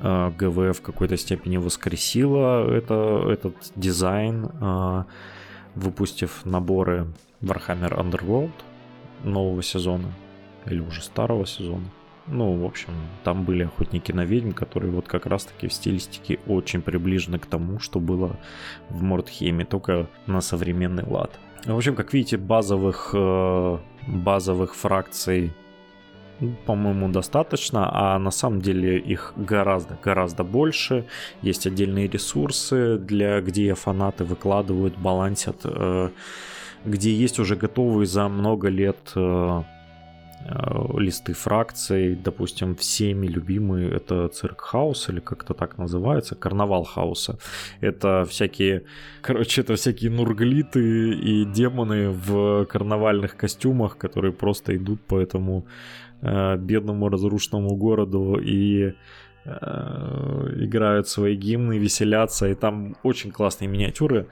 э, 0.00 0.32
ГВ 0.36 0.76
в 0.76 0.82
какой-то 0.82 1.16
степени 1.16 1.56
воскресила 1.56 2.68
это, 2.70 3.24
этот 3.30 3.54
дизайн, 3.76 4.50
э, 4.60 5.04
выпустив 5.76 6.44
наборы 6.44 7.06
Warhammer 7.40 7.96
Underworld 7.96 8.52
нового 9.22 9.62
сезона 9.62 10.12
или 10.66 10.80
уже 10.80 11.00
старого 11.00 11.46
сезона. 11.46 11.88
Ну, 12.26 12.54
в 12.54 12.64
общем, 12.64 12.92
там 13.22 13.44
были 13.44 13.64
охотники 13.64 14.12
на 14.12 14.24
ведьм, 14.24 14.52
которые 14.52 14.90
вот 14.90 15.06
как 15.06 15.26
раз-таки 15.26 15.68
в 15.68 15.72
стилистике 15.72 16.38
очень 16.46 16.80
приближены 16.80 17.38
к 17.38 17.46
тому, 17.46 17.78
что 17.80 18.00
было 18.00 18.36
в 18.88 19.02
Мордхейме, 19.02 19.64
только 19.64 20.08
на 20.26 20.40
современный 20.40 21.04
лад. 21.04 21.38
В 21.66 21.76
общем, 21.76 21.94
как 21.94 22.14
видите, 22.14 22.36
базовых, 22.36 23.10
э, 23.14 23.78
базовых 24.06 24.74
фракций 24.74 25.52
ну, 26.40 26.56
по-моему, 26.66 27.08
достаточно, 27.10 27.88
а 27.92 28.18
на 28.18 28.30
самом 28.30 28.60
деле 28.60 28.98
их 28.98 29.34
гораздо-гораздо 29.36 30.42
больше. 30.42 31.06
Есть 31.42 31.66
отдельные 31.66 32.08
ресурсы, 32.08 32.98
для 32.98 33.40
где 33.40 33.74
фанаты 33.74 34.24
выкладывают, 34.24 34.96
балансят, 34.98 35.60
э, 35.64 36.10
где 36.84 37.14
есть 37.14 37.38
уже 37.38 37.54
готовые 37.54 38.06
за 38.06 38.28
много 38.28 38.68
лет 38.68 39.12
Э, 39.14 39.62
листы 40.98 41.32
фракций, 41.32 42.14
допустим, 42.14 42.74
всеми 42.74 43.26
любимый 43.26 43.88
это 43.88 44.28
цирк 44.28 44.60
хаос 44.60 45.08
или 45.08 45.20
как-то 45.20 45.54
так 45.54 45.78
называется, 45.78 46.34
карнавал 46.34 46.84
хаоса. 46.84 47.38
Это 47.80 48.24
всякие, 48.28 48.84
короче, 49.22 49.62
это 49.62 49.74
всякие 49.74 50.10
нурглиты 50.10 51.14
и 51.14 51.44
демоны 51.44 52.10
в 52.10 52.66
карнавальных 52.66 53.36
костюмах, 53.36 53.96
которые 53.96 54.32
просто 54.32 54.76
идут 54.76 55.00
по 55.00 55.18
этому 55.18 55.66
э, 56.20 56.56
бедному 56.56 57.08
разрушенному 57.08 57.76
городу 57.76 58.38
и 58.38 58.94
Э, 59.46 60.52
играют 60.56 61.06
свои 61.06 61.36
гимны, 61.36 61.76
веселятся, 61.76 62.48
и 62.48 62.54
там 62.54 62.96
очень 63.02 63.30
классные 63.30 63.68
миниатюры 63.68 64.28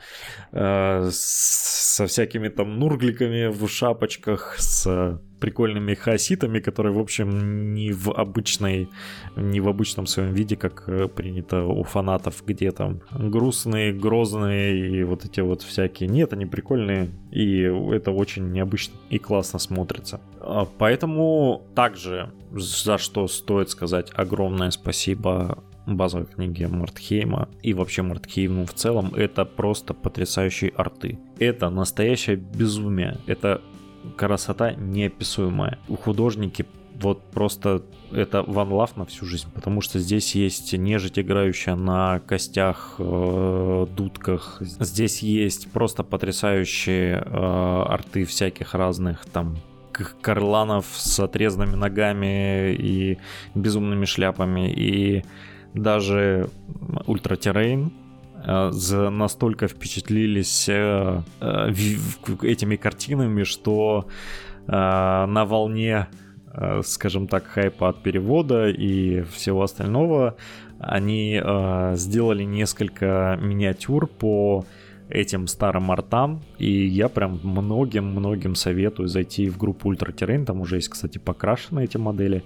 э, 0.52 1.08
со 1.12 2.06
всякими 2.06 2.48
там 2.48 2.78
нургликами 2.78 3.48
в 3.48 3.68
шапочках, 3.68 4.56
с 4.58 5.20
прикольными 5.42 5.94
хаоситами, 5.94 6.60
которые, 6.60 6.92
в 6.92 7.00
общем, 7.00 7.74
не 7.74 7.90
в 7.90 8.12
обычной, 8.12 8.88
не 9.34 9.60
в 9.60 9.68
обычном 9.68 10.06
своем 10.06 10.32
виде, 10.32 10.54
как 10.54 10.84
э, 10.86 11.08
принято 11.08 11.64
у 11.64 11.82
фанатов, 11.82 12.44
где 12.46 12.70
там 12.70 13.00
грустные, 13.10 13.92
грозные 13.92 15.00
и 15.00 15.02
вот 15.02 15.24
эти 15.24 15.40
вот 15.40 15.62
всякие. 15.62 16.08
Нет, 16.08 16.32
они 16.32 16.46
прикольные, 16.46 17.10
и 17.32 17.62
это 17.92 18.12
очень 18.12 18.52
необычно 18.52 18.94
и 19.10 19.18
классно 19.18 19.58
смотрится. 19.58 20.20
А, 20.38 20.64
поэтому 20.78 21.62
также 21.74 22.30
за 22.52 22.98
что 22.98 23.26
стоит 23.26 23.68
сказать 23.68 24.12
огромное 24.14 24.70
спасибо 24.70 25.58
базовой 25.86 26.26
книге 26.26 26.68
Мартхейма 26.68 27.48
и 27.62 27.74
вообще 27.74 28.02
Мартхейму 28.02 28.64
в 28.64 28.74
целом, 28.74 29.12
это 29.16 29.44
просто 29.44 29.92
потрясающие 29.92 30.70
арты. 30.76 31.18
Это 31.40 31.68
настоящее 31.70 32.36
безумие. 32.36 33.18
Это 33.26 33.60
красота 34.16 34.72
неописуемая. 34.72 35.78
У 35.88 35.96
художники 35.96 36.66
вот 37.00 37.22
просто 37.30 37.82
это 38.12 38.38
One 38.38 38.70
Love 38.70 38.90
на 38.96 39.04
всю 39.06 39.26
жизнь, 39.26 39.48
потому 39.52 39.80
что 39.80 39.98
здесь 39.98 40.34
есть 40.34 40.72
нежить, 40.72 41.18
играющая 41.18 41.74
на 41.74 42.20
костях, 42.20 42.96
э, 42.98 43.86
дудках. 43.96 44.58
Здесь 44.60 45.20
есть 45.20 45.70
просто 45.72 46.04
потрясающие 46.04 47.16
э, 47.16 47.84
арты 47.88 48.24
всяких 48.24 48.74
разных 48.74 49.26
там 49.26 49.56
карланов 50.22 50.86
с 50.94 51.20
отрезанными 51.20 51.74
ногами 51.74 52.72
и 52.72 53.18
безумными 53.54 54.06
шляпами, 54.06 54.72
и 54.72 55.22
даже 55.74 56.48
ультратеррейн, 57.06 57.92
настолько 58.44 59.68
впечатлились 59.68 60.68
э, 60.68 61.22
э, 61.40 61.72
этими 62.42 62.76
картинами, 62.76 63.44
что 63.44 64.06
на 64.68 65.44
волне, 65.44 66.06
скажем 66.84 67.26
так, 67.26 67.46
хайпа 67.46 67.88
от 67.88 68.02
перевода 68.04 68.68
и 68.68 69.22
всего 69.22 69.64
остального, 69.64 70.36
они 70.78 71.42
сделали 71.94 72.44
несколько 72.44 73.36
миниатюр 73.42 74.06
по 74.06 74.64
этим 75.12 75.46
старым 75.46 75.90
артам, 75.90 76.42
и 76.58 76.86
я 76.86 77.08
прям 77.08 77.40
многим-многим 77.42 78.54
советую 78.54 79.08
зайти 79.08 79.48
в 79.48 79.58
группу 79.58 79.88
Ультра 79.88 80.12
Terrain, 80.12 80.44
там 80.44 80.60
уже 80.60 80.76
есть, 80.76 80.88
кстати, 80.88 81.18
покрашены 81.18 81.84
эти 81.84 81.96
модели, 81.96 82.44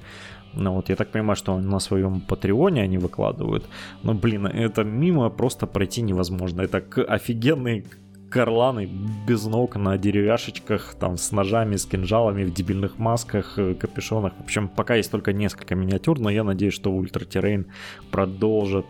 ну 0.57 0.73
вот, 0.73 0.89
я 0.89 0.97
так 0.97 1.11
понимаю, 1.11 1.37
что 1.37 1.59
на 1.59 1.79
своем 1.81 2.21
Патреоне 2.21 2.83
они 2.83 2.99
выкладывают. 2.99 3.69
Но, 4.03 4.15
блин, 4.15 4.47
это 4.47 4.85
мимо 4.85 5.31
просто 5.31 5.67
пройти 5.67 6.03
невозможно. 6.03 6.63
Это 6.63 6.83
офигенный 7.09 7.85
карланы 8.31 8.89
без 9.27 9.45
ног 9.47 9.77
на 9.77 9.97
деревяшечках, 9.99 10.95
там 10.95 11.17
с 11.17 11.33
ножами, 11.33 11.77
с 11.77 11.87
кинжалами, 11.87 12.45
в 12.45 12.53
дебильных 12.53 12.99
масках, 12.99 13.59
э, 13.59 13.75
капюшонах. 13.75 14.33
В 14.39 14.45
общем, 14.45 14.69
пока 14.69 14.97
есть 14.97 15.11
только 15.11 15.33
несколько 15.33 15.75
миниатюр, 15.75 16.19
но 16.19 16.31
я 16.31 16.43
надеюсь, 16.43 16.75
что 16.75 16.91
Ультра 16.91 17.25
Террейн 17.25 17.67
продолжит 18.11 18.87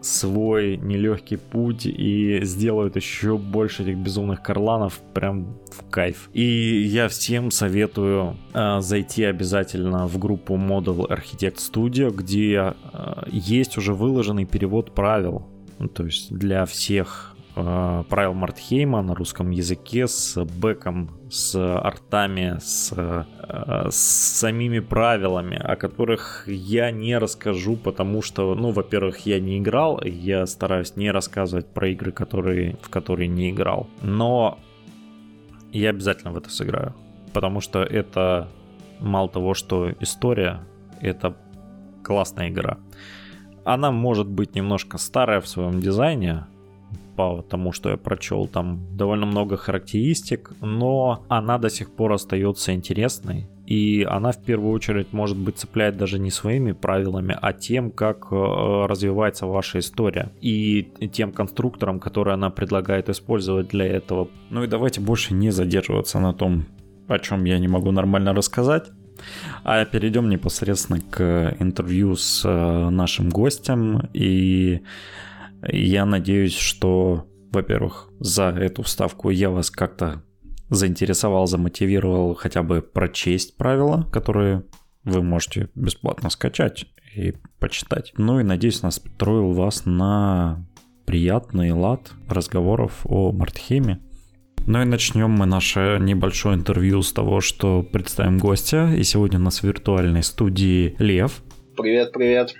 свой 0.00 0.76
нелегкий 0.76 1.36
путь 1.36 1.86
и 1.86 2.40
сделают 2.42 2.96
еще 2.96 3.38
больше 3.38 3.82
этих 3.82 3.96
безумных 3.96 4.42
карланов 4.42 5.00
прям 5.14 5.58
в 5.70 5.88
кайф. 5.90 6.28
И 6.32 6.82
я 6.82 7.08
всем 7.08 7.50
советую 7.50 8.36
э, 8.54 8.80
зайти 8.80 9.24
обязательно 9.24 10.06
в 10.06 10.18
группу 10.18 10.54
Model 10.54 11.08
Architect 11.08 11.56
Studio, 11.56 12.14
где 12.14 12.74
э, 12.92 13.22
есть 13.30 13.76
уже 13.76 13.94
выложенный 13.94 14.44
перевод 14.44 14.94
правил. 14.94 15.46
Ну, 15.78 15.88
то 15.88 16.04
есть 16.04 16.32
для 16.32 16.64
всех 16.66 17.36
Э, 17.54 18.04
правил 18.08 18.32
Мартхейма 18.32 19.02
на 19.02 19.14
русском 19.14 19.50
языке 19.50 20.06
с 20.06 20.42
бэком, 20.42 21.10
с 21.30 21.54
артами, 21.54 22.56
с, 22.60 22.92
э, 22.96 23.24
с 23.90 23.96
самими 23.96 24.78
правилами, 24.78 25.56
о 25.56 25.76
которых 25.76 26.44
я 26.46 26.90
не 26.90 27.18
расскажу, 27.18 27.76
потому 27.76 28.22
что, 28.22 28.54
ну, 28.54 28.70
во-первых, 28.70 29.26
я 29.26 29.38
не 29.38 29.58
играл, 29.58 30.00
я 30.02 30.46
стараюсь 30.46 30.96
не 30.96 31.10
рассказывать 31.10 31.66
про 31.66 31.88
игры, 31.88 32.10
которые, 32.10 32.78
в 32.80 32.88
которые 32.88 33.28
не 33.28 33.50
играл. 33.50 33.86
Но 34.00 34.58
я 35.72 35.90
обязательно 35.90 36.32
в 36.32 36.38
это 36.38 36.48
сыграю, 36.48 36.94
потому 37.34 37.60
что 37.60 37.82
это 37.82 38.48
мало 38.98 39.28
того, 39.28 39.52
что 39.52 39.90
история, 40.00 40.64
это 41.02 41.36
классная 42.02 42.48
игра. 42.48 42.78
Она 43.64 43.90
может 43.90 44.26
быть 44.26 44.54
немножко 44.54 44.96
старая 44.96 45.40
в 45.42 45.46
своем 45.46 45.80
дизайне, 45.80 46.46
по 47.16 47.42
тому, 47.42 47.72
что 47.72 47.90
я 47.90 47.96
прочел. 47.96 48.46
Там 48.46 48.96
довольно 48.96 49.26
много 49.26 49.56
характеристик, 49.56 50.52
но 50.60 51.24
она 51.28 51.58
до 51.58 51.70
сих 51.70 51.90
пор 51.90 52.12
остается 52.12 52.72
интересной. 52.74 53.48
И 53.66 54.06
она 54.10 54.32
в 54.32 54.42
первую 54.42 54.72
очередь 54.72 55.12
может 55.12 55.36
быть 55.36 55.56
цепляет 55.56 55.96
даже 55.96 56.18
не 56.18 56.30
своими 56.30 56.72
правилами, 56.72 57.36
а 57.40 57.52
тем, 57.52 57.90
как 57.90 58.26
э, 58.30 58.86
развивается 58.86 59.46
ваша 59.46 59.78
история. 59.78 60.30
И 60.40 60.90
тем 61.12 61.32
конструктором, 61.32 62.00
который 62.00 62.34
она 62.34 62.50
предлагает 62.50 63.08
использовать 63.08 63.68
для 63.68 63.86
этого. 63.86 64.28
Ну 64.50 64.64
и 64.64 64.66
давайте 64.66 65.00
больше 65.00 65.32
не 65.32 65.50
задерживаться 65.50 66.18
на 66.18 66.34
том, 66.34 66.66
о 67.08 67.18
чем 67.18 67.44
я 67.44 67.58
не 67.58 67.68
могу 67.68 67.92
нормально 67.92 68.34
рассказать. 68.34 68.90
А 69.64 69.84
перейдем 69.84 70.28
непосредственно 70.28 71.00
к 71.00 71.56
интервью 71.60 72.16
с 72.16 72.42
э, 72.44 72.90
нашим 72.90 73.30
гостем. 73.30 74.08
И 74.12 74.82
я 75.68 76.04
надеюсь, 76.04 76.56
что, 76.56 77.26
во-первых, 77.52 78.08
за 78.20 78.50
эту 78.50 78.82
вставку 78.82 79.30
я 79.30 79.50
вас 79.50 79.70
как-то 79.70 80.22
заинтересовал, 80.68 81.46
замотивировал 81.46 82.34
хотя 82.34 82.62
бы 82.62 82.80
прочесть 82.80 83.56
правила, 83.56 84.08
которые 84.10 84.64
вы 85.04 85.22
можете 85.22 85.68
бесплатно 85.74 86.30
скачать 86.30 86.86
и 87.14 87.34
почитать. 87.58 88.12
Ну 88.16 88.40
и 88.40 88.44
надеюсь, 88.44 88.82
настроил 88.82 89.52
вас 89.52 89.84
на 89.84 90.66
приятный 91.04 91.72
лад 91.72 92.12
разговоров 92.28 93.00
о 93.04 93.32
Мартхеме. 93.32 94.00
Ну 94.66 94.80
и 94.80 94.84
начнем 94.84 95.30
мы 95.30 95.44
наше 95.44 95.98
небольшое 96.00 96.56
интервью 96.56 97.02
с 97.02 97.12
того, 97.12 97.40
что 97.40 97.82
представим 97.82 98.38
гостя. 98.38 98.92
И 98.94 99.02
сегодня 99.02 99.38
у 99.38 99.42
нас 99.42 99.60
в 99.60 99.64
виртуальной 99.64 100.22
студии 100.22 100.94
Лев. 100.98 101.42
Привет, 101.76 102.12
привет. 102.12 102.54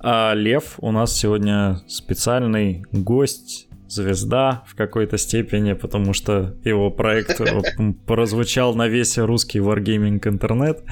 А 0.00 0.34
Лев 0.34 0.74
у 0.78 0.90
нас 0.92 1.16
сегодня 1.16 1.80
специальный 1.86 2.84
гость, 2.92 3.68
звезда 3.88 4.64
в 4.66 4.74
какой-то 4.74 5.16
степени, 5.16 5.72
потому 5.72 6.12
что 6.12 6.56
его 6.64 6.90
проект 6.90 7.40
э, 7.40 7.62
прозвучал 8.06 8.74
на 8.74 8.88
весь 8.88 9.16
русский 9.18 9.60
Wargaming 9.60 10.20
интернет. 10.26 10.82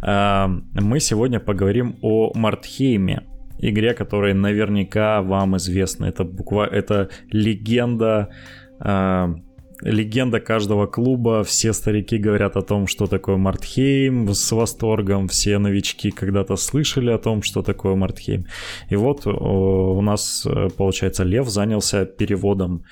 А, 0.00 0.48
мы 0.72 1.00
сегодня 1.00 1.40
поговорим 1.40 1.96
о 2.02 2.32
Мартхейме, 2.34 3.24
игре, 3.58 3.94
которая 3.94 4.34
наверняка 4.34 5.22
вам 5.22 5.56
известна. 5.56 6.06
Это 6.06 6.24
буквально 6.24 6.74
это 6.74 7.10
легенда 7.30 8.30
а, 8.78 9.34
легенда 9.82 10.40
каждого 10.40 10.86
клуба, 10.86 11.42
все 11.44 11.72
старики 11.72 12.18
говорят 12.18 12.56
о 12.56 12.62
том, 12.62 12.86
что 12.86 13.06
такое 13.06 13.36
Мартхейм 13.36 14.34
с 14.34 14.52
восторгом, 14.52 15.28
все 15.28 15.58
новички 15.58 16.10
когда-то 16.10 16.56
слышали 16.56 17.10
о 17.10 17.18
том, 17.18 17.42
что 17.42 17.62
такое 17.62 17.94
Мартхейм. 17.94 18.46
И 18.90 18.96
вот 18.96 19.26
у 19.26 20.00
нас, 20.00 20.46
э, 20.46 20.68
получается, 20.76 21.24
Лев 21.24 21.48
занялся 21.48 22.06
переводом 22.06 22.84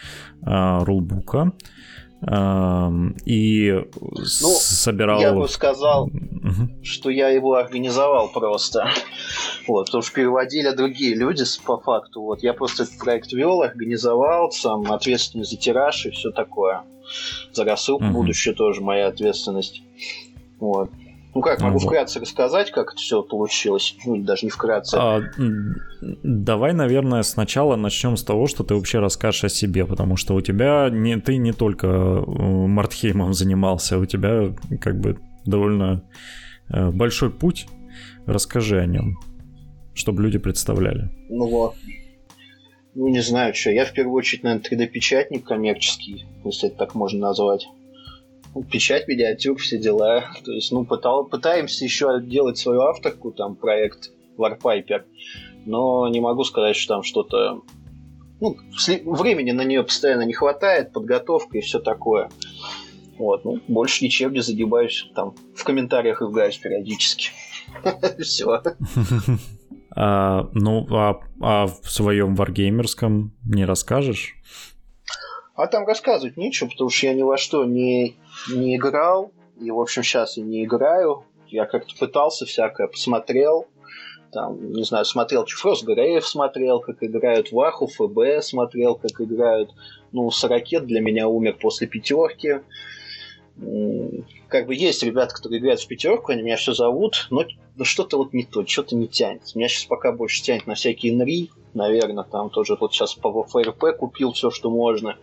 а, 0.43 0.85
рулбука 0.85 1.53
и 2.27 3.85
ну, 4.01 4.49
собирал... 4.49 5.21
Я 5.21 5.33
бы 5.33 5.49
сказал, 5.49 6.05
угу. 6.05 6.83
что 6.83 7.11
я 7.11 7.29
его 7.29 7.55
организовал 7.55 8.29
просто. 8.29 8.89
Вот, 9.67 9.87
потому 9.87 10.03
что 10.03 10.15
переводили 10.15 10.71
другие 10.71 11.15
люди 11.15 11.45
по 11.65 11.79
факту. 11.79 12.23
Вот, 12.23 12.43
я 12.43 12.53
просто 12.53 12.85
этот 12.85 12.99
проект 12.99 13.33
вел, 13.33 13.63
организовал, 13.63 14.51
сам 14.51 14.91
ответственный 14.93 15.45
за 15.45 15.57
тираж 15.57 16.07
и 16.07 16.11
все 16.11 16.31
такое. 16.31 16.83
За 17.53 17.65
рассылку 17.65 18.05
угу. 18.05 18.13
будущее 18.13 18.55
тоже 18.55 18.81
моя 18.81 19.09
ответственность. 19.09 19.83
Вот. 20.61 20.91
Ну 21.35 21.41
как, 21.41 21.61
могу 21.61 21.81
ну, 21.81 21.87
вкратце 21.87 22.21
рассказать, 22.21 22.71
как 22.71 22.93
это 22.93 22.97
все 22.97 23.23
получилось? 23.23 23.97
Ну, 24.07 24.19
даже 24.19 24.47
не 24.47 24.51
вкратце. 24.51 24.97
А, 24.97 25.21
давай, 26.01 26.73
наверное, 26.73 27.23
сначала 27.23 27.75
начнем 27.75 28.17
с 28.17 28.23
того, 28.23 28.47
что 28.47 28.63
ты 28.63 28.77
вообще 28.77 29.01
расскажешь 29.01 29.45
о 29.45 29.49
себе, 29.49 29.85
потому 29.85 30.17
что 30.17 30.35
у 30.35 30.41
тебя 30.41 30.89
не, 30.91 31.19
ты 31.19 31.37
не 31.37 31.53
только 31.53 31.89
э, 31.89 32.25
Мартхеймом 32.27 33.35
занимался, 33.35 33.99
у 33.99 34.07
тебя 34.07 34.55
как 34.81 35.01
бы 35.01 35.19
довольно 35.45 36.05
э, 36.69 36.91
большой 36.91 37.31
путь. 37.31 37.67
Расскажи 38.27 38.79
о 38.81 38.87
нем, 38.87 39.19
чтобы 39.93 40.23
люди 40.23 40.39
представляли. 40.39 41.11
Ну 41.29 41.49
вот. 41.49 41.75
Ну, 42.95 43.09
не 43.09 43.21
знаю, 43.21 43.55
что. 43.55 43.71
Я 43.71 43.87
в 43.87 43.93
первую 43.93 44.15
очередь, 44.15 44.45
наверное, 44.45 44.65
3D-печатник 44.65 45.43
коммерческий, 45.43 46.27
если 46.45 46.69
это 46.69 46.79
так 46.79 46.95
можно 46.95 47.19
назвать 47.19 47.67
печать 48.63 49.09
миниатюр, 49.09 49.59
все 49.59 49.79
дела. 49.79 50.25
То 50.45 50.53
есть, 50.53 50.71
ну, 50.73 50.85
пытал, 50.85 51.25
пытаемся 51.25 51.85
еще 51.85 52.21
делать 52.21 52.59
свою 52.59 52.83
авторку, 52.83 53.33
там, 53.33 53.57
проект 53.57 54.13
Warpiper, 54.37 55.05
но 55.67 56.09
не 56.09 56.21
могу 56.21 56.45
сказать, 56.45 56.77
что 56.77 56.95
там 56.95 57.03
что-то... 57.03 57.63
Ну, 58.41 58.57
времени 59.05 59.53
на 59.53 59.65
нее 59.65 59.83
постоянно 59.83 60.23
не 60.23 60.33
хватает, 60.35 60.93
подготовка 60.93 61.59
и 61.59 61.61
все 61.61 61.79
такое. 61.79 62.29
Вот, 63.19 63.45
ну, 63.45 63.61
больше 63.69 64.05
ничем 64.05 64.33
не 64.33 64.41
загибаюсь, 64.41 65.09
там, 65.15 65.35
в 65.55 65.65
комментариях 65.65 66.21
играюсь 66.21 66.59
периодически. 66.59 67.31
Все. 68.21 68.63
А, 69.97 70.49
ну, 70.55 70.87
а, 70.91 71.21
а 71.41 71.67
в 71.69 71.89
своем 71.89 72.35
варгеймерском 72.35 73.33
не 73.45 73.65
расскажешь? 73.65 74.35
А 75.55 75.69
там 75.69 75.87
рассказывать 75.87 76.37
нечего, 76.37 76.69
потому 76.69 76.91
что 76.91 77.07
я 77.07 77.15
ни 77.15 77.23
во 77.23 77.37
что 77.37 77.65
не, 77.65 78.17
не 78.51 78.77
играл. 78.77 79.33
И, 79.61 79.71
в 79.71 79.81
общем, 79.81 80.03
сейчас 80.03 80.37
я 80.37 80.45
не 80.45 80.65
играю. 80.65 81.25
Я 81.49 81.67
как-то 81.67 81.95
пытался 81.99 82.47
всякое, 82.47 82.89
посмотрел. 82.89 83.67
Там, 84.33 84.73
не 84.73 84.83
знаю, 84.83 85.05
смотрел 85.05 85.45
Чифрос 85.45 85.85
Греев, 85.85 86.27
смотрел, 86.27 86.81
как 86.81 87.03
играют 87.05 87.53
Ваху, 87.53 87.87
ФБ, 87.87 88.43
смотрел, 88.43 88.97
как 88.97 89.21
играют. 89.21 89.71
Ну, 90.11 90.29
Сорокет 90.33 90.87
для 90.87 91.01
меня 91.01 91.29
умер 91.29 91.59
после 91.61 91.87
пятерки. 91.87 92.61
Как 94.49 94.67
бы 94.67 94.75
есть 94.75 95.05
ребята, 95.05 95.33
которые 95.35 95.61
играют 95.61 95.81
в 95.81 95.87
пятерку, 95.87 96.33
они 96.33 96.43
меня 96.43 96.57
все 96.57 96.73
зовут, 96.73 97.29
но 97.31 97.45
что-то 97.85 98.17
вот 98.17 98.33
не 98.33 98.43
то, 98.43 98.67
что-то 98.67 98.97
не 98.97 99.07
тянет. 99.07 99.43
Меня 99.55 99.69
сейчас 99.69 99.85
пока 99.85 100.11
больше 100.11 100.43
тянет 100.43 100.67
на 100.67 100.75
всякие 100.75 101.15
НРИ, 101.15 101.51
наверное, 101.73 102.25
там 102.25 102.51
тоже 102.51 102.77
вот 102.81 102.93
сейчас 102.93 103.15
по 103.15 103.45
ФРП 103.45 103.97
купил 103.97 104.33
все, 104.33 104.51
что 104.51 104.71
можно. 104.71 105.17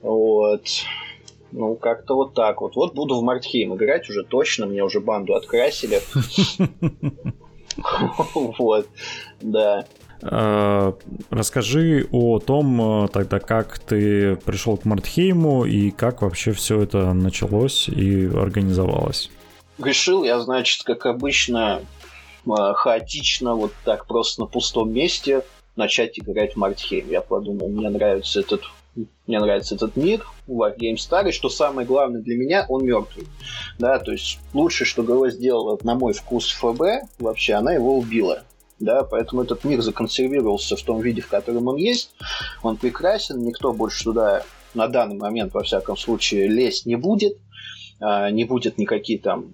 Вот. 0.00 0.62
Ну, 1.52 1.76
как-то 1.76 2.14
вот 2.14 2.34
так 2.34 2.60
вот. 2.60 2.76
Вот 2.76 2.94
буду 2.94 3.18
в 3.18 3.22
Мартхейм 3.22 3.74
играть 3.74 4.08
уже 4.10 4.24
точно, 4.24 4.66
мне 4.66 4.82
уже 4.82 5.00
банду 5.00 5.34
открасили. 5.34 6.00
Вот, 8.34 8.88
да. 9.40 9.86
А, 10.22 10.94
расскажи 11.30 12.08
о 12.10 12.40
том 12.40 13.04
э, 13.04 13.08
тогда, 13.08 13.38
как 13.38 13.78
ты 13.78 14.36
пришел 14.36 14.76
к 14.76 14.84
Мартхейму 14.84 15.64
и 15.64 15.90
как 15.92 16.22
вообще 16.22 16.52
все 16.52 16.82
это 16.82 17.12
началось 17.12 17.88
и 17.88 18.26
организовалось. 18.26 19.30
Решил 19.78 20.24
я, 20.24 20.40
значит, 20.40 20.82
как 20.82 21.06
обычно, 21.06 21.82
э, 22.46 22.50
хаотично, 22.74 23.54
вот 23.54 23.72
так 23.84 24.06
просто 24.06 24.40
на 24.40 24.46
пустом 24.48 24.92
месте 24.92 25.44
начать 25.76 26.18
играть 26.18 26.54
в 26.54 26.56
Мартхейм. 26.56 27.08
Я 27.08 27.20
подумал, 27.20 27.68
мне 27.68 27.88
нравится 27.88 28.40
этот 28.40 28.62
мне 29.26 29.38
нравится 29.38 29.74
этот 29.74 29.96
мир, 29.96 30.24
Wargame 30.48 30.96
старый, 30.96 31.32
что 31.32 31.48
самое 31.48 31.86
главное 31.86 32.22
для 32.22 32.36
меня, 32.36 32.66
он 32.68 32.84
мертвый. 32.84 33.26
Да, 33.78 33.98
то 33.98 34.12
есть 34.12 34.38
лучшее, 34.54 34.86
что 34.86 35.02
ГВ 35.02 35.32
сделала, 35.32 35.78
на 35.82 35.94
мой 35.94 36.12
вкус, 36.12 36.50
ФБ, 36.50 37.08
вообще, 37.18 37.54
она 37.54 37.72
его 37.72 37.96
убила. 37.96 38.42
Да, 38.80 39.02
поэтому 39.02 39.42
этот 39.42 39.64
мир 39.64 39.80
законсервировался 39.82 40.76
в 40.76 40.82
том 40.82 41.00
виде, 41.00 41.20
в 41.20 41.28
котором 41.28 41.66
он 41.66 41.76
есть. 41.76 42.12
Он 42.62 42.76
прекрасен, 42.76 43.42
никто 43.42 43.72
больше 43.72 44.04
туда 44.04 44.44
на 44.74 44.86
данный 44.86 45.16
момент, 45.16 45.52
во 45.52 45.62
всяком 45.62 45.96
случае, 45.96 46.48
лезть 46.48 46.86
не 46.86 46.96
будет. 46.96 47.38
А, 48.00 48.30
не 48.30 48.44
будет 48.44 48.78
никакие 48.78 49.18
там 49.18 49.52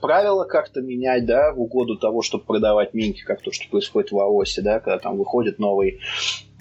правила 0.00 0.44
как-то 0.44 0.80
менять, 0.80 1.24
да, 1.24 1.52
в 1.52 1.60
угоду 1.60 1.96
того, 1.96 2.22
чтобы 2.22 2.44
продавать 2.44 2.94
минки, 2.94 3.22
как 3.22 3.40
то, 3.40 3.52
что 3.52 3.68
происходит 3.68 4.10
в 4.10 4.18
АОСе, 4.18 4.62
да, 4.62 4.80
когда 4.80 4.98
там 4.98 5.16
выходит 5.16 5.60
новый, 5.60 6.00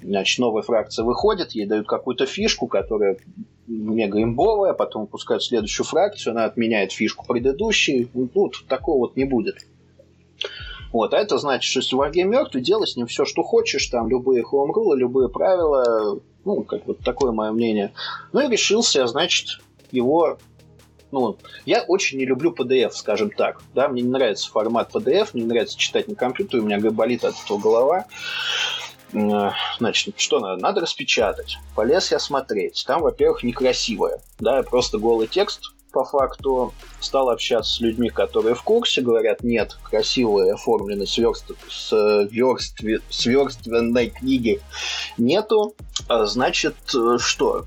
значит, 0.01 0.39
новая 0.39 0.61
фракция 0.61 1.03
выходит, 1.03 1.51
ей 1.51 1.65
дают 1.65 1.87
какую-то 1.87 2.25
фишку, 2.25 2.67
которая 2.67 3.17
мега 3.67 4.21
имбовая, 4.21 4.73
потом 4.73 5.03
выпускают 5.03 5.43
следующую 5.43 5.85
фракцию, 5.85 6.31
она 6.31 6.45
отменяет 6.45 6.91
фишку 6.91 7.25
предыдущей, 7.25 8.09
ну, 8.13 8.27
тут 8.27 8.65
такого 8.67 8.99
вот 8.99 9.15
не 9.15 9.25
будет. 9.25 9.65
Вот, 10.93 11.13
а 11.13 11.17
это 11.17 11.37
значит, 11.37 11.69
что 11.69 11.79
если 11.79 11.97
Wargame 11.97 12.29
мертвый, 12.29 12.63
делай 12.63 12.87
с 12.87 12.95
ним 12.95 13.07
все, 13.07 13.25
что 13.25 13.43
хочешь, 13.43 13.87
там 13.87 14.07
любые 14.07 14.43
хоумрулы, 14.43 14.97
любые 14.97 15.27
правила, 15.27 16.19
ну, 16.45 16.63
как 16.63 16.87
вот 16.87 16.99
такое 16.99 17.31
мое 17.31 17.51
мнение. 17.51 17.91
Ну 18.31 18.39
и 18.39 18.49
решился, 18.49 19.05
значит, 19.05 19.59
его 19.91 20.37
ну, 21.11 21.37
я 21.65 21.83
очень 21.83 22.17
не 22.17 22.25
люблю 22.25 22.53
PDF, 22.53 22.91
скажем 22.91 23.29
так. 23.29 23.61
Да, 23.73 23.87
мне 23.87 24.01
не 24.01 24.09
нравится 24.09 24.49
формат 24.49 24.93
PDF, 24.93 25.29
мне 25.33 25.43
не 25.43 25.49
нравится 25.49 25.77
читать 25.77 26.07
на 26.07 26.15
компьютере, 26.15 26.61
у 26.61 26.65
меня 26.65 26.79
болит 26.91 27.23
от 27.23 27.35
этого 27.43 27.57
голова. 27.57 28.05
Значит, 29.11 30.15
что 30.17 30.39
надо? 30.39 30.61
Надо 30.61 30.81
распечатать. 30.81 31.57
Полез 31.75 32.11
я 32.11 32.19
смотреть. 32.19 32.83
Там, 32.85 33.01
во-первых, 33.01 33.43
некрасивое. 33.43 34.21
Да, 34.39 34.63
просто 34.63 34.97
голый 34.97 35.27
текст 35.27 35.71
по 35.91 36.03
факту 36.03 36.73
стал 36.99 37.29
общаться 37.29 37.73
с 37.73 37.79
людьми, 37.79 38.09
которые 38.09 38.53
в 38.53 38.61
курсе, 38.63 39.01
говорят, 39.01 39.43
нет, 39.43 39.77
красивой 39.83 40.51
оформленной 40.53 41.07
сверст... 41.07 41.51
с 41.69 42.27
верстве... 42.29 42.99
сверстvenной 43.09 44.09
книги 44.09 44.59
нету. 45.17 45.73
А 46.07 46.25
значит, 46.25 46.75
э, 46.93 47.17
что? 47.19 47.65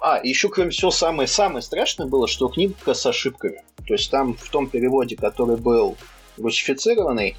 А, 0.00 0.20
еще 0.22 0.48
кроме 0.48 0.70
всего 0.70 0.90
самое-самое 0.90 1.62
страшное 1.62 2.06
было, 2.06 2.28
что 2.28 2.48
книга 2.48 2.92
с 2.92 3.06
ошибками. 3.06 3.62
То 3.86 3.94
есть 3.94 4.10
там 4.10 4.34
в 4.34 4.50
том 4.50 4.66
переводе, 4.66 5.16
который 5.16 5.56
был 5.56 5.96
русифицированный, 6.36 7.36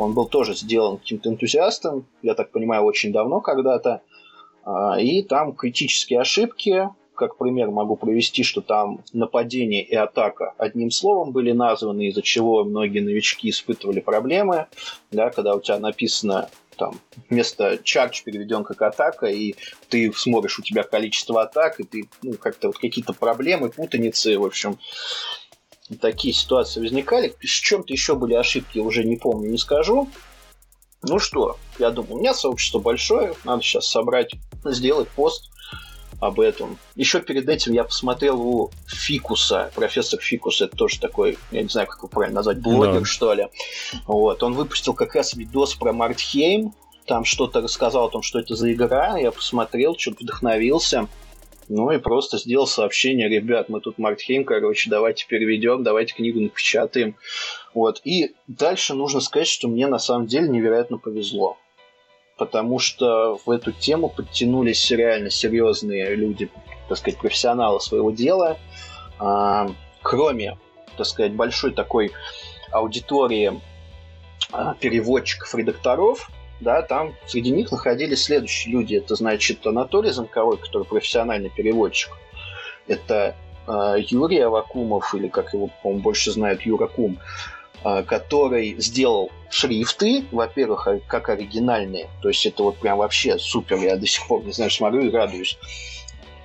он 0.00 0.14
был 0.14 0.26
тоже 0.26 0.54
сделан 0.54 0.98
каким-то 0.98 1.28
энтузиастом, 1.28 2.06
я 2.22 2.34
так 2.34 2.50
понимаю, 2.50 2.84
очень 2.84 3.12
давно 3.12 3.40
когда-то. 3.40 4.02
А, 4.64 5.00
и 5.00 5.22
там 5.22 5.54
критические 5.54 6.20
ошибки, 6.20 6.88
как 7.14 7.36
пример 7.36 7.70
могу 7.70 7.96
привести, 7.96 8.42
что 8.42 8.62
там 8.62 9.04
нападение 9.12 9.82
и 9.82 9.94
атака 9.94 10.54
одним 10.56 10.90
словом 10.90 11.32
были 11.32 11.52
названы, 11.52 12.08
из-за 12.08 12.22
чего 12.22 12.64
многие 12.64 13.00
новички 13.00 13.50
испытывали 13.50 14.00
проблемы. 14.00 14.66
Да, 15.10 15.28
когда 15.30 15.54
у 15.54 15.60
тебя 15.60 15.78
написано 15.78 16.48
там 16.78 16.98
вместо 17.28 17.74
charge 17.74 18.24
переведен 18.24 18.64
как 18.64 18.80
атака, 18.80 19.26
и 19.26 19.54
ты 19.90 20.10
смотришь, 20.14 20.58
у 20.58 20.62
тебя 20.62 20.82
количество 20.82 21.42
атак, 21.42 21.78
и 21.78 21.84
ты, 21.84 22.08
ну, 22.22 22.32
как-то 22.34 22.68
вот 22.68 22.78
какие-то 22.78 23.12
проблемы, 23.12 23.68
путаницы, 23.68 24.38
в 24.38 24.44
общем, 24.46 24.78
такие 25.96 26.34
ситуации 26.34 26.80
возникали. 26.80 27.34
С 27.40 27.48
чем-то 27.48 27.92
еще 27.92 28.14
были 28.14 28.34
ошибки, 28.34 28.78
уже 28.78 29.04
не 29.04 29.16
помню, 29.16 29.50
не 29.50 29.58
скажу. 29.58 30.08
Ну 31.02 31.18
что, 31.18 31.56
я 31.78 31.90
думаю, 31.90 32.16
у 32.16 32.18
меня 32.20 32.34
сообщество 32.34 32.78
большое, 32.78 33.34
надо 33.44 33.62
сейчас 33.62 33.86
собрать, 33.88 34.32
сделать 34.64 35.08
пост 35.08 35.50
об 36.20 36.40
этом. 36.40 36.78
Еще 36.94 37.20
перед 37.20 37.48
этим 37.48 37.72
я 37.72 37.84
посмотрел 37.84 38.40
у 38.40 38.70
Фикуса, 38.86 39.72
профессор 39.74 40.20
Фикус, 40.20 40.60
это 40.60 40.76
тоже 40.76 41.00
такой, 41.00 41.38
я 41.50 41.62
не 41.62 41.68
знаю, 41.68 41.86
как 41.86 41.98
его 41.98 42.08
правильно 42.08 42.36
назвать, 42.36 42.60
блогер, 42.60 43.00
да. 43.00 43.04
что 43.06 43.32
ли. 43.32 43.48
Вот, 44.06 44.42
он 44.42 44.52
выпустил 44.52 44.92
как 44.92 45.14
раз 45.14 45.32
видос 45.34 45.74
про 45.74 45.94
Мартхейм, 45.94 46.74
там 47.06 47.24
что-то 47.24 47.62
рассказал 47.62 48.04
о 48.04 48.10
том, 48.10 48.22
что 48.22 48.38
это 48.38 48.54
за 48.54 48.70
игра, 48.72 49.16
я 49.18 49.32
посмотрел, 49.32 49.96
что-то 49.96 50.22
вдохновился. 50.22 51.08
Ну 51.72 51.88
и 51.92 51.98
просто 51.98 52.36
сделал 52.36 52.66
сообщение, 52.66 53.28
ребят, 53.28 53.68
мы 53.68 53.80
тут 53.80 53.96
Мартхейм, 53.96 54.44
короче, 54.44 54.90
давайте 54.90 55.24
переведем, 55.28 55.84
давайте 55.84 56.14
книгу 56.14 56.40
напечатаем. 56.40 57.14
Вот. 57.74 58.00
И 58.02 58.34
дальше 58.48 58.94
нужно 58.94 59.20
сказать, 59.20 59.46
что 59.46 59.68
мне 59.68 59.86
на 59.86 60.00
самом 60.00 60.26
деле 60.26 60.48
невероятно 60.48 60.98
повезло 60.98 61.56
потому 62.36 62.78
что 62.78 63.38
в 63.44 63.50
эту 63.50 63.70
тему 63.70 64.08
подтянулись 64.08 64.90
реально 64.90 65.28
серьезные 65.28 66.16
люди, 66.16 66.48
так 66.88 66.96
сказать, 66.96 67.20
профессионалы 67.20 67.80
своего 67.82 68.10
дела. 68.10 68.56
А, 69.18 69.68
кроме, 70.00 70.56
так 70.96 71.04
сказать, 71.04 71.34
большой 71.34 71.72
такой 71.72 72.12
аудитории 72.72 73.60
а, 74.52 74.72
переводчиков, 74.72 75.54
редакторов, 75.54 76.30
да, 76.60 76.82
там 76.82 77.14
среди 77.26 77.50
них 77.50 77.70
находились 77.70 78.24
следующие 78.24 78.72
люди. 78.72 78.96
Это, 78.96 79.14
значит, 79.14 79.66
Анатолий 79.66 80.10
Замковой, 80.10 80.58
который 80.58 80.84
профессиональный 80.84 81.50
переводчик. 81.50 82.12
Это 82.86 83.34
э, 83.66 83.96
Юрий 84.08 84.40
Авакумов, 84.40 85.14
или 85.14 85.28
как 85.28 85.54
его, 85.54 85.70
по-моему, 85.82 86.02
больше 86.02 86.30
знают, 86.32 86.62
Юра 86.62 86.86
Кум. 86.86 87.18
А, 87.82 88.02
который 88.02 88.76
сделал 88.78 89.30
шрифты, 89.48 90.26
во-первых, 90.32 90.86
а, 90.86 91.00
как 91.06 91.30
оригинальные, 91.30 92.10
то 92.20 92.28
есть 92.28 92.44
это 92.44 92.62
вот 92.62 92.76
прям 92.76 92.98
вообще 92.98 93.38
супер, 93.38 93.78
я 93.78 93.96
до 93.96 94.06
сих 94.06 94.26
пор, 94.26 94.44
не 94.44 94.52
знаю, 94.52 94.70
смотрю 94.70 95.06
и 95.06 95.10
радуюсь. 95.10 95.58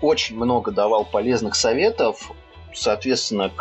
Очень 0.02 0.38
много 0.38 0.72
давал 0.72 1.04
полезных 1.04 1.56
советов, 1.56 2.32
соответственно, 2.74 3.52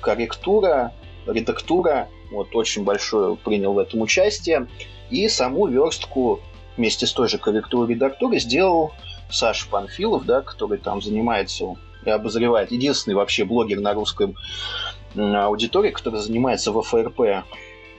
корректура, 0.00 0.94
редактура, 1.26 2.08
вот 2.30 2.56
очень 2.56 2.82
большое 2.82 3.36
принял 3.36 3.74
в 3.74 3.78
этом 3.78 4.00
участие, 4.00 4.66
и 5.12 5.28
саму 5.28 5.66
верстку 5.66 6.40
вместе 6.76 7.06
с 7.06 7.12
той 7.12 7.28
же 7.28 7.38
корректурой 7.38 7.94
редактуры 7.94 8.38
сделал 8.38 8.92
Саша 9.30 9.68
Панфилов, 9.68 10.24
да, 10.24 10.40
который 10.40 10.78
там 10.78 11.02
занимается 11.02 11.76
и 12.04 12.10
обозревает, 12.10 12.72
единственный 12.72 13.14
вообще 13.14 13.44
блогер 13.44 13.80
на 13.80 13.92
русском 13.94 14.34
аудитории, 15.14 15.90
которая 15.90 16.20
занимается 16.20 16.72
в 16.72 16.80
ФРП. 16.82 17.44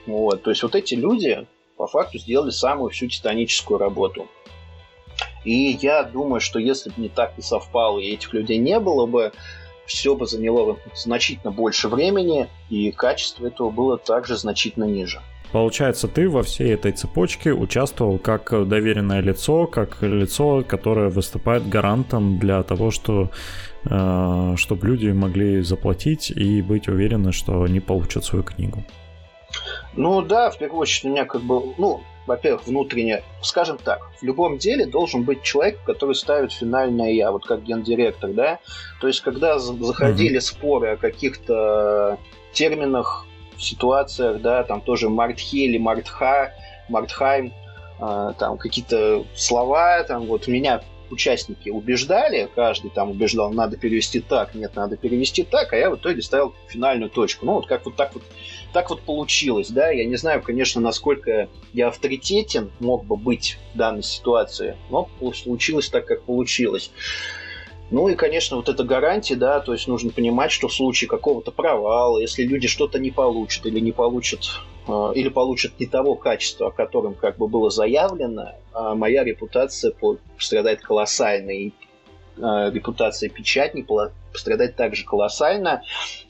Вот. 0.06 0.42
То 0.42 0.50
есть 0.50 0.62
вот 0.62 0.74
эти 0.74 0.94
люди 0.94 1.46
по 1.76 1.86
факту 1.86 2.18
сделали 2.18 2.50
самую 2.50 2.90
всю 2.90 3.06
титаническую 3.06 3.78
работу. 3.78 4.26
И 5.44 5.78
я 5.80 6.02
думаю, 6.02 6.40
что 6.40 6.58
если 6.58 6.90
бы 6.90 7.00
не 7.00 7.08
так 7.08 7.36
не 7.36 7.42
совпало, 7.42 7.98
и 7.98 8.12
этих 8.12 8.32
людей 8.32 8.58
не 8.58 8.80
было 8.80 9.06
бы, 9.06 9.32
все 9.86 10.14
бы 10.14 10.26
заняло 10.26 10.78
значительно 10.94 11.52
больше 11.52 11.88
времени, 11.88 12.48
и 12.70 12.90
качество 12.90 13.46
этого 13.46 13.70
было 13.70 13.98
также 13.98 14.36
значительно 14.36 14.84
ниже. 14.84 15.22
Получается, 15.54 16.08
ты 16.08 16.28
во 16.28 16.42
всей 16.42 16.74
этой 16.74 16.92
цепочке 16.92 17.52
участвовал 17.52 18.18
как 18.18 18.50
доверенное 18.68 19.20
лицо, 19.20 19.66
как 19.66 20.02
лицо, 20.02 20.62
которое 20.66 21.08
выступает 21.08 21.68
гарантом 21.68 22.38
для 22.38 22.62
того, 22.62 22.90
что 22.90 23.30
Э, 23.90 24.54
чтобы 24.56 24.86
люди 24.86 25.08
могли 25.08 25.60
заплатить 25.60 26.30
и 26.30 26.62
быть 26.62 26.88
уверены, 26.88 27.32
что 27.32 27.62
они 27.62 27.80
получат 27.80 28.24
свою 28.24 28.42
книгу. 28.42 28.82
Ну 29.94 30.22
да, 30.22 30.50
в 30.50 30.58
первую 30.58 30.80
очередь 30.80 31.04
у 31.04 31.08
меня 31.10 31.24
как 31.26 31.42
бы, 31.42 31.74
ну, 31.76 32.00
во-первых, 32.26 32.66
внутренне, 32.66 33.22
скажем 33.42 33.76
так, 33.76 34.00
в 34.18 34.22
любом 34.22 34.56
деле 34.56 34.86
должен 34.86 35.22
быть 35.22 35.42
человек, 35.42 35.78
который 35.84 36.14
ставит 36.14 36.52
финальное 36.52 37.12
я, 37.12 37.30
вот 37.30 37.46
как 37.46 37.62
гендиректор, 37.62 38.30
да. 38.32 38.58
То 39.00 39.06
есть, 39.06 39.20
когда 39.20 39.58
заходили 39.58 40.38
mm-hmm. 40.38 40.40
споры 40.40 40.88
о 40.92 40.96
каких-то 40.96 42.18
терминах, 42.52 43.26
ситуациях, 43.58 44.40
да, 44.40 44.64
там 44.64 44.80
тоже 44.80 45.08
Мартхели, 45.08 45.78
Мартха, 45.78 46.54
Мартхайм, 46.88 47.52
э, 48.00 48.32
там 48.38 48.58
какие-то 48.58 49.24
слова, 49.34 50.02
там 50.04 50.26
вот 50.26 50.46
меня 50.46 50.82
участники 51.10 51.68
убеждали, 51.68 52.48
каждый 52.54 52.90
там 52.90 53.10
убеждал, 53.10 53.52
надо 53.52 53.76
перевести 53.76 54.20
так, 54.20 54.54
нет, 54.54 54.74
надо 54.74 54.96
перевести 54.96 55.44
так, 55.44 55.72
а 55.72 55.76
я 55.76 55.90
в 55.90 55.96
итоге 55.96 56.22
ставил 56.22 56.54
финальную 56.68 57.10
точку. 57.10 57.46
Ну, 57.46 57.54
вот 57.54 57.66
как 57.66 57.84
вот 57.84 57.96
так 57.96 58.14
вот 58.14 58.22
так 58.72 58.90
вот 58.90 59.02
получилось, 59.02 59.70
да, 59.70 59.90
я 59.90 60.04
не 60.04 60.16
знаю, 60.16 60.42
конечно, 60.42 60.80
насколько 60.80 61.48
я 61.72 61.88
авторитетен 61.88 62.70
мог 62.80 63.04
бы 63.04 63.16
быть 63.16 63.56
в 63.72 63.78
данной 63.78 64.02
ситуации, 64.02 64.76
но 64.90 65.08
получилось 65.44 65.88
так, 65.88 66.06
как 66.06 66.24
получилось. 66.24 66.90
Ну 67.90 68.08
и, 68.08 68.14
конечно, 68.14 68.56
вот 68.56 68.68
эта 68.68 68.82
гарантия, 68.82 69.36
да, 69.36 69.60
то 69.60 69.72
есть 69.72 69.86
нужно 69.88 70.10
понимать, 70.10 70.50
что 70.50 70.68
в 70.68 70.72
случае 70.74 71.08
какого-то 71.08 71.52
провала, 71.52 72.18
если 72.18 72.42
люди 72.42 72.66
что-то 72.66 72.98
не 72.98 73.10
получат 73.10 73.66
или 73.66 73.78
не 73.78 73.92
получат, 73.92 74.60
э, 74.88 75.12
или 75.14 75.28
получат 75.28 75.78
не 75.78 75.86
того 75.86 76.14
качества, 76.14 76.68
о 76.68 76.70
котором 76.70 77.14
как 77.14 77.36
бы 77.36 77.46
было 77.46 77.70
заявлено, 77.70 78.52
э, 78.74 78.94
моя 78.94 79.22
репутация 79.22 79.92
пострадает 79.92 80.80
колоссально. 80.80 81.50
И 81.50 81.72
э, 82.38 82.70
репутация 82.72 83.28
печатника 83.28 84.12
пострадает 84.32 84.76
также 84.76 85.04
колоссально, 85.04 85.82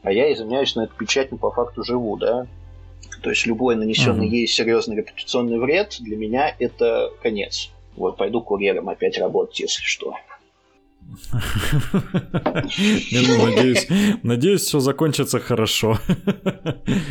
а 0.03 0.13
я, 0.13 0.33
извиняюсь, 0.33 0.75
на 0.75 0.85
эту 0.85 0.95
печатню 0.97 1.39
по 1.39 1.53
факту 1.53 1.85
живу, 1.85 2.17
да. 2.17 2.49
То 3.23 3.31
есть 3.31 3.47
любой 3.47 3.77
нанесенный 3.77 4.27
mm-hmm. 4.27 4.41
ей 4.41 4.47
серьезный 4.47 4.97
репутационный 4.97 5.59
вред 5.59 5.97
для 6.01 6.17
меня 6.17 6.55
это 6.59 7.11
конец. 7.23 7.71
Вот 7.97 8.17
пойду 8.17 8.43
курьером 8.43 8.89
опять 8.89 9.19
работать, 9.19 9.61
если 9.61 9.83
что. 9.83 10.15
Надеюсь, 13.13 13.87
надеюсь, 14.23 14.63
все 14.63 14.81
закончится 14.81 15.39
хорошо. 15.39 15.99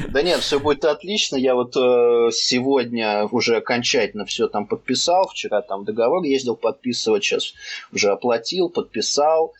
Да 0.09 0.21
нет, 0.21 0.39
все 0.39 0.59
будет 0.59 0.85
отлично. 0.85 1.35
Я 1.35 1.55
вот 1.55 1.75
э, 1.75 2.29
сегодня 2.31 3.25
уже 3.31 3.57
окончательно 3.57 4.25
все 4.25 4.47
там 4.47 4.67
подписал. 4.67 5.27
Вчера 5.29 5.61
там 5.61 5.85
договор 5.85 6.23
ездил 6.23 6.55
подписывать, 6.55 7.23
сейчас 7.23 7.53
уже 7.91 8.09
оплатил, 8.11 8.69
подписал. 8.69 9.53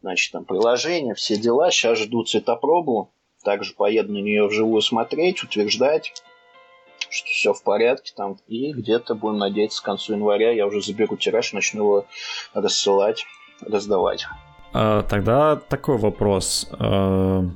Значит, 0.00 0.32
там 0.32 0.44
приложение, 0.44 1.14
все 1.14 1.36
дела. 1.36 1.70
Сейчас 1.70 1.98
жду 1.98 2.24
цветопробу. 2.24 3.12
Также 3.44 3.74
поеду 3.74 4.12
на 4.12 4.18
нее 4.18 4.46
вживую 4.46 4.82
смотреть, 4.82 5.42
утверждать 5.42 6.12
что 7.10 7.28
все 7.28 7.52
в 7.52 7.62
порядке 7.62 8.12
там. 8.16 8.38
И 8.48 8.72
где-то 8.72 9.14
будем 9.14 9.38
надеяться 9.38 9.82
к 9.82 9.84
концу 9.84 10.14
января 10.14 10.50
я 10.52 10.66
уже 10.66 10.80
заберу 10.80 11.16
тираж, 11.16 11.52
начну 11.52 11.82
его 11.82 12.06
рассылать 12.54 13.26
раздавать. 13.68 14.26
А, 14.72 15.02
тогда 15.02 15.56
такой 15.56 15.98
вопрос. 15.98 16.68
А, 16.78 17.46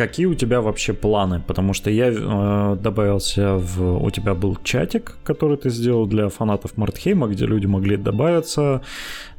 какие 0.00 0.26
у 0.26 0.34
тебя 0.34 0.60
вообще 0.60 0.94
планы? 0.94 1.42
Потому 1.46 1.74
что 1.74 1.90
я 1.90 2.08
э, 2.08 2.76
добавился 2.80 3.56
в... 3.56 4.02
У 4.02 4.10
тебя 4.10 4.34
был 4.34 4.56
чатик, 4.64 5.18
который 5.24 5.58
ты 5.58 5.68
сделал 5.68 6.06
для 6.06 6.28
фанатов 6.28 6.78
Мартхейма, 6.78 7.26
где 7.28 7.44
люди 7.44 7.66
могли 7.66 7.98
добавиться. 7.98 8.80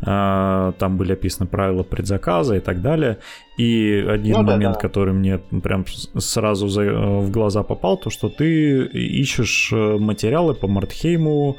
Э, 0.02 0.74
там 0.78 0.98
были 0.98 1.14
описаны 1.14 1.48
правила 1.50 1.82
предзаказа 1.82 2.58
и 2.58 2.60
так 2.60 2.82
далее. 2.82 3.18
И 3.58 4.06
один 4.08 4.38
ну, 4.38 4.44
момент, 4.44 4.74
да, 4.74 4.74
да. 4.74 4.80
который 4.80 5.14
мне 5.14 5.40
прям 5.64 5.86
сразу 6.18 6.68
за, 6.68 6.84
в 6.84 7.32
глаза 7.32 7.64
попал, 7.64 7.98
то 7.98 8.12
что 8.12 8.30
ты 8.30 8.86
ищешь 8.86 9.72
материалы 9.72 10.54
по 10.54 10.68
Мартхейму, 10.68 11.58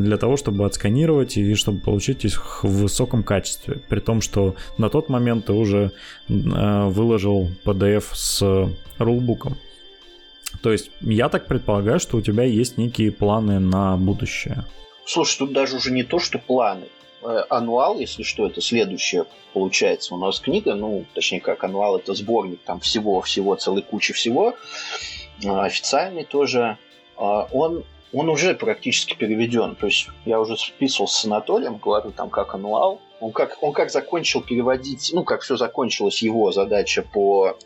для 0.00 0.16
того, 0.16 0.36
чтобы 0.36 0.64
отсканировать 0.64 1.36
и 1.36 1.54
чтобы 1.54 1.80
получить 1.80 2.24
их 2.24 2.64
в 2.64 2.82
высоком 2.82 3.22
качестве. 3.22 3.80
При 3.88 4.00
том, 4.00 4.20
что 4.20 4.54
на 4.78 4.88
тот 4.88 5.08
момент 5.08 5.46
ты 5.46 5.52
уже 5.52 5.92
э, 6.28 6.86
выложил 6.88 7.50
PDF 7.64 8.04
с 8.12 8.70
рулбуком. 8.98 9.56
То 10.62 10.72
есть 10.72 10.90
я 11.00 11.28
так 11.28 11.46
предполагаю, 11.46 12.00
что 12.00 12.16
у 12.16 12.20
тебя 12.20 12.44
есть 12.44 12.78
некие 12.78 13.12
планы 13.12 13.58
на 13.58 13.96
будущее. 13.96 14.64
Слушай, 15.04 15.38
тут 15.38 15.52
даже 15.52 15.76
уже 15.76 15.90
не 15.90 16.04
то, 16.04 16.18
что 16.18 16.38
планы. 16.38 16.86
Э, 17.22 17.44
ануал, 17.50 17.98
если 17.98 18.22
что, 18.22 18.46
это 18.46 18.60
следующее 18.60 19.26
получается. 19.52 20.14
У 20.14 20.18
нас 20.18 20.40
книга, 20.40 20.74
ну, 20.74 21.04
точнее 21.12 21.40
как, 21.40 21.64
ануал 21.64 21.96
это 21.96 22.14
сборник 22.14 22.60
там 22.64 22.80
всего-всего, 22.80 23.54
целой 23.56 23.82
кучи 23.82 24.14
всего. 24.14 24.54
А, 25.44 25.64
официальный 25.64 26.24
тоже. 26.24 26.78
Он 27.16 27.84
он 28.12 28.28
уже 28.28 28.54
практически 28.54 29.14
переведен. 29.14 29.74
То 29.74 29.86
есть 29.86 30.08
я 30.24 30.40
уже 30.40 30.56
списывался 30.56 31.22
с 31.22 31.24
Анатолием, 31.24 31.78
говорю 31.78 32.10
там 32.10 32.30
как 32.30 32.54
ануал. 32.54 33.00
Он 33.20 33.32
как, 33.32 33.58
он 33.62 33.72
как 33.72 33.90
закончил 33.90 34.42
переводить, 34.42 35.10
ну, 35.12 35.22
как 35.22 35.42
все 35.42 35.56
закончилось 35.56 36.22
его 36.22 36.50
задача 36.50 37.02
по 37.02 37.56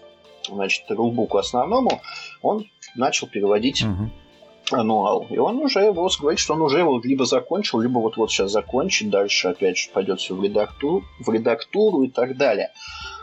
значит, 0.48 0.85
рулбуку 0.90 1.38
основному, 1.38 2.00
он 2.42 2.66
начал 2.94 3.26
переводить 3.26 3.82
uh-huh. 3.82 4.78
ануал. 4.78 5.26
И 5.30 5.38
он 5.38 5.59
уже 5.59 5.80
его 5.80 6.09
говорит, 6.20 6.38
что 6.38 6.54
он 6.54 6.62
уже 6.62 6.78
его 6.78 7.00
либо 7.02 7.24
закончил, 7.24 7.80
либо 7.80 7.98
вот-вот 7.98 8.30
сейчас 8.30 8.52
закончит, 8.52 9.11
дальше 9.11 9.48
опять 9.48 9.78
же 9.78 9.90
пойдет 9.90 10.20
все 10.20 10.35
в 10.35 10.42
редактуру, 10.44 11.04
в 11.20 11.32
редактуру 11.32 12.02
и 12.02 12.09
так 12.09 12.37
далее. 12.37 12.70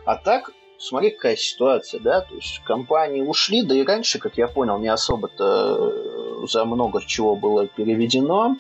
А 0.06 0.16
так 0.16 0.52
смотри, 0.78 1.12
какая 1.12 1.36
ситуация, 1.36 2.00
да, 2.02 2.22
то 2.22 2.36
есть 2.36 2.60
компании 2.66 3.22
ушли, 3.22 3.64
да 3.64 3.76
и 3.76 3.84
раньше, 3.84 4.20
как 4.20 4.38
я 4.38 4.48
понял, 4.48 4.80
не 4.80 4.90
особо-то 4.90 5.94
за 6.48 6.66
много 6.66 7.02
чего 7.06 7.36
было 7.36 7.68
переведено. 7.68 8.58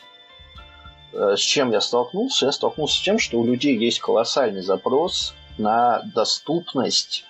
Э, 1.13 1.36
с 1.38 1.39
чем 1.39 1.72
я 1.72 1.82
столкнулся? 1.82 2.48
Я 2.48 2.52
столкнулся 2.52 2.98
с 2.98 3.02
тем, 3.02 3.19
что 3.19 3.39
у 3.39 3.46
людей 3.46 3.78
есть 3.78 4.00
колоссальный 4.00 4.62
запрос 4.62 5.34
на 5.58 6.02
доступность 6.15 7.26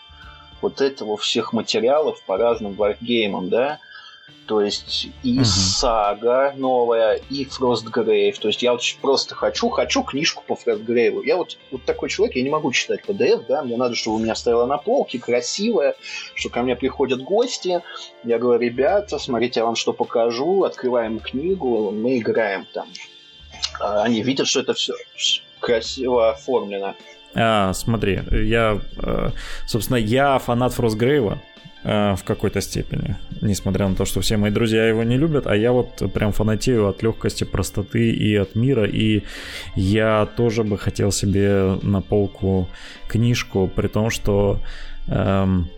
вот 0.61 0.79
этого 0.81 1.17
всех 1.17 1.53
материалов 1.53 2.21
по 2.25 2.37
разным 2.37 2.73
варгеймам, 2.73 3.49
да, 3.49 3.79
то 4.45 4.61
есть 4.61 5.07
и 5.23 5.37
угу. 5.37 5.45
сага 5.45 6.53
новая, 6.57 7.21
и 7.29 7.45
Frostgrave. 7.45 8.39
То 8.39 8.49
есть 8.49 8.61
я 8.61 8.73
вот 8.73 8.81
просто 9.01 9.35
хочу, 9.35 9.69
хочу 9.69 10.03
книжку 10.03 10.43
по 10.45 10.53
Frostgrave. 10.53 11.25
Я 11.25 11.37
вот, 11.37 11.57
вот 11.71 11.85
такой 11.85 12.09
человек, 12.09 12.35
я 12.35 12.43
не 12.43 12.49
могу 12.49 12.71
читать 12.71 13.01
PDF, 13.07 13.45
да, 13.47 13.63
мне 13.63 13.77
надо, 13.77 13.95
чтобы 13.95 14.17
у 14.17 14.19
меня 14.19 14.35
стояла 14.35 14.65
на 14.65 14.77
полке, 14.77 15.19
красивая, 15.19 15.95
что 16.35 16.49
ко 16.49 16.61
мне 16.61 16.75
приходят 16.75 17.21
гости. 17.21 17.81
Я 18.23 18.37
говорю, 18.37 18.61
ребята, 18.61 19.17
смотрите, 19.17 19.61
я 19.61 19.65
вам 19.65 19.75
что 19.75 19.93
покажу, 19.93 20.63
открываем 20.63 21.19
книгу, 21.19 21.91
мы 21.91 22.17
играем 22.17 22.65
там. 22.73 22.87
А 23.79 24.03
они 24.03 24.21
видят, 24.21 24.47
что 24.47 24.59
это 24.59 24.73
все 24.73 24.93
красиво 25.59 26.31
оформлено. 26.31 26.95
А, 27.35 27.73
смотри, 27.73 28.21
я, 28.31 28.79
э, 28.97 29.29
собственно, 29.65 29.97
я 29.97 30.37
фанат 30.37 30.73
Фростгрейва, 30.73 31.41
в 31.83 32.19
какой-то 32.23 32.61
степени. 32.61 33.17
Несмотря 33.41 33.89
на 33.89 33.95
то, 33.95 34.05
что 34.05 34.21
все 34.21 34.37
мои 34.37 34.51
друзья 34.51 34.87
его 34.87 35.03
не 35.03 35.17
любят, 35.17 35.47
а 35.47 35.55
я 35.55 35.73
вот 35.73 36.01
прям 36.13 36.31
фанатею 36.31 36.87
от 36.87 37.03
легкости, 37.03 37.43
простоты 37.43 38.09
и 38.11 38.33
от 38.35 38.55
мира. 38.55 38.85
И 38.85 39.23
я 39.75 40.25
тоже 40.37 40.63
бы 40.63 40.77
хотел 40.77 41.11
себе 41.11 41.77
на 41.81 42.01
полку 42.01 42.69
книжку, 43.09 43.69
при 43.75 43.87
том, 43.87 44.09
что 44.11 44.61
эм, 45.07 45.69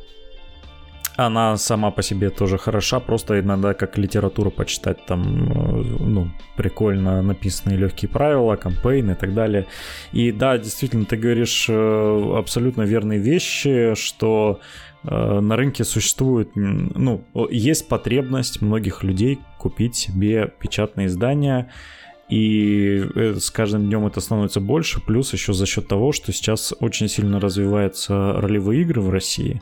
она 1.17 1.57
сама 1.57 1.91
по 1.91 2.03
себе 2.03 2.29
тоже 2.29 2.57
хороша, 2.57 2.99
просто 2.99 3.39
иногда 3.39 3.73
как 3.73 3.97
литературу 3.97 4.51
почитать, 4.51 5.05
там, 5.05 5.21
э, 5.21 5.83
ну, 5.99 6.29
прикольно 6.57 7.21
написанные 7.21 7.77
легкие 7.77 8.09
правила, 8.09 8.55
кампейн 8.55 9.11
и 9.11 9.15
так 9.15 9.33
далее. 9.33 9.65
И 10.11 10.31
да, 10.31 10.57
действительно, 10.57 11.05
ты 11.05 11.15
говоришь 11.15 11.67
э, 11.69 12.37
абсолютно 12.37 12.83
верные 12.83 13.19
вещи, 13.19 13.93
что 13.95 14.59
Э, 14.59 14.94
на 15.09 15.55
рынке 15.55 15.83
существует, 15.83 16.49
ну, 16.55 17.23
есть 17.49 17.87
потребность 17.87 18.61
многих 18.61 19.03
людей 19.03 19.39
купить 19.57 19.95
себе 19.95 20.53
печатные 20.59 21.07
издания, 21.07 21.71
и 22.27 23.03
э, 23.15 23.35
с 23.35 23.51
каждым 23.51 23.85
днем 23.85 24.07
это 24.07 24.19
становится 24.19 24.59
больше, 24.59 24.99
плюс 24.99 25.31
еще 25.33 25.53
за 25.53 25.65
счет 25.67 25.87
того, 25.87 26.11
что 26.11 26.31
сейчас 26.31 26.73
очень 26.79 27.07
сильно 27.07 27.39
развиваются 27.39 28.33
ролевые 28.33 28.81
игры 28.81 29.01
в 29.01 29.11
России. 29.11 29.61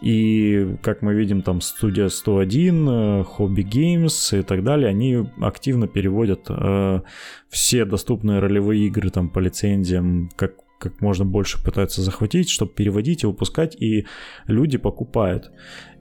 И, 0.00 0.76
как 0.82 1.02
мы 1.02 1.14
видим, 1.14 1.42
там 1.42 1.60
студия 1.60 2.08
101, 2.08 2.88
Hobby 2.88 3.62
Games 3.62 4.36
и 4.36 4.42
так 4.42 4.64
далее, 4.64 4.88
они 4.88 5.28
активно 5.40 5.86
переводят 5.86 6.46
э, 6.48 7.02
все 7.48 7.84
доступные 7.84 8.40
ролевые 8.40 8.86
игры 8.88 9.10
там 9.10 9.28
по 9.28 9.38
лицензиям, 9.38 10.28
как 10.34 10.54
как 10.82 11.00
можно 11.00 11.24
больше 11.24 11.62
пытаются 11.62 12.02
захватить, 12.02 12.50
чтобы 12.50 12.72
переводить 12.72 13.22
и 13.22 13.26
выпускать, 13.26 13.80
и 13.80 14.06
люди 14.48 14.78
покупают. 14.78 15.52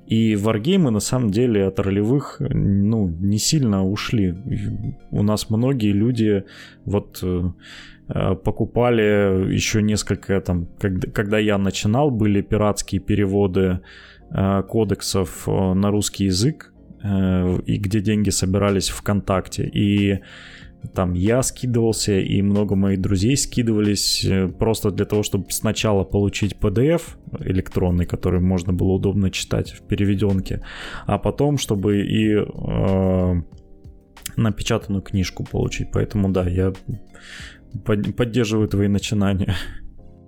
И 0.07 0.35
варгеймы 0.35 0.91
на 0.91 0.99
самом 0.99 1.29
деле 1.29 1.67
от 1.67 1.79
ролевых 1.79 2.37
ну, 2.39 3.07
не 3.07 3.37
сильно 3.37 3.85
ушли. 3.85 4.35
У 5.11 5.23
нас 5.23 5.49
многие 5.49 5.93
люди 5.93 6.43
вот 6.85 7.23
э, 7.23 8.35
покупали 8.43 9.53
еще 9.53 9.81
несколько 9.81 10.41
там, 10.41 10.67
когда, 10.79 11.09
когда 11.11 11.39
я 11.39 11.57
начинал, 11.57 12.11
были 12.11 12.41
пиратские 12.41 12.99
переводы 12.99 13.79
э, 14.31 14.63
кодексов 14.67 15.47
э, 15.47 15.73
на 15.73 15.91
русский 15.91 16.25
язык, 16.25 16.73
и 17.03 17.77
где 17.77 17.99
деньги 17.99 18.29
собирались 18.29 18.89
ВКонтакте. 18.89 19.67
И 19.73 20.19
там 20.93 21.13
я 21.13 21.43
скидывался, 21.43 22.19
и 22.19 22.41
много 22.41 22.75
моих 22.75 23.01
друзей 23.01 23.37
скидывались 23.37 24.25
э, 24.25 24.47
просто 24.47 24.91
для 24.91 25.05
того, 25.05 25.23
чтобы 25.23 25.45
сначала 25.49 26.03
получить 26.03 26.57
PDF 26.59 27.01
электронный, 27.39 28.05
который 28.05 28.41
можно 28.41 28.73
было 28.73 28.91
удобно 28.93 29.31
читать 29.31 29.71
в 29.71 29.83
переведенке, 29.83 30.65
а 31.05 31.17
потом, 31.17 31.57
чтобы 31.57 32.01
и 32.01 32.35
э, 32.35 33.41
напечатанную 34.35 35.01
книжку 35.01 35.43
получить. 35.43 35.91
Поэтому 35.91 36.29
да, 36.29 36.43
я 36.47 36.73
поддерживаю 37.85 38.67
твои 38.67 38.87
начинания. 38.87 39.55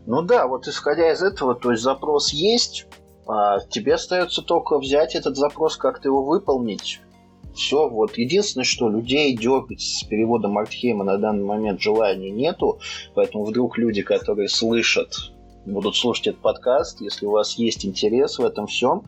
Ну 0.05 0.21
да, 0.21 0.47
вот 0.47 0.67
исходя 0.67 1.11
из 1.11 1.21
этого, 1.21 1.55
то 1.55 1.71
есть 1.71 1.83
запрос 1.83 2.31
есть, 2.33 2.87
а 3.27 3.59
тебе 3.69 3.93
остается 3.95 4.41
только 4.41 4.77
взять 4.77 5.15
этот 5.15 5.37
запрос, 5.37 5.77
как-то 5.77 6.09
его 6.09 6.25
выполнить. 6.25 7.01
Все, 7.53 7.87
вот. 7.87 8.17
Единственное, 8.17 8.65
что 8.65 8.89
людей 8.89 9.35
дергать 9.35 9.81
с 9.81 10.03
переводом 10.03 10.57
Артхейма 10.57 11.03
на 11.03 11.17
данный 11.17 11.43
момент 11.43 11.81
желания 11.81 12.31
нету, 12.31 12.79
поэтому 13.13 13.45
вдруг 13.45 13.77
люди, 13.77 14.01
которые 14.01 14.49
слышат 14.49 15.33
будут 15.65 15.95
слушать 15.95 16.27
этот 16.27 16.41
подкаст, 16.41 17.01
если 17.01 17.25
у 17.25 17.31
вас 17.31 17.57
есть 17.57 17.85
интерес 17.85 18.37
в 18.37 18.43
этом 18.43 18.67
всем, 18.67 19.03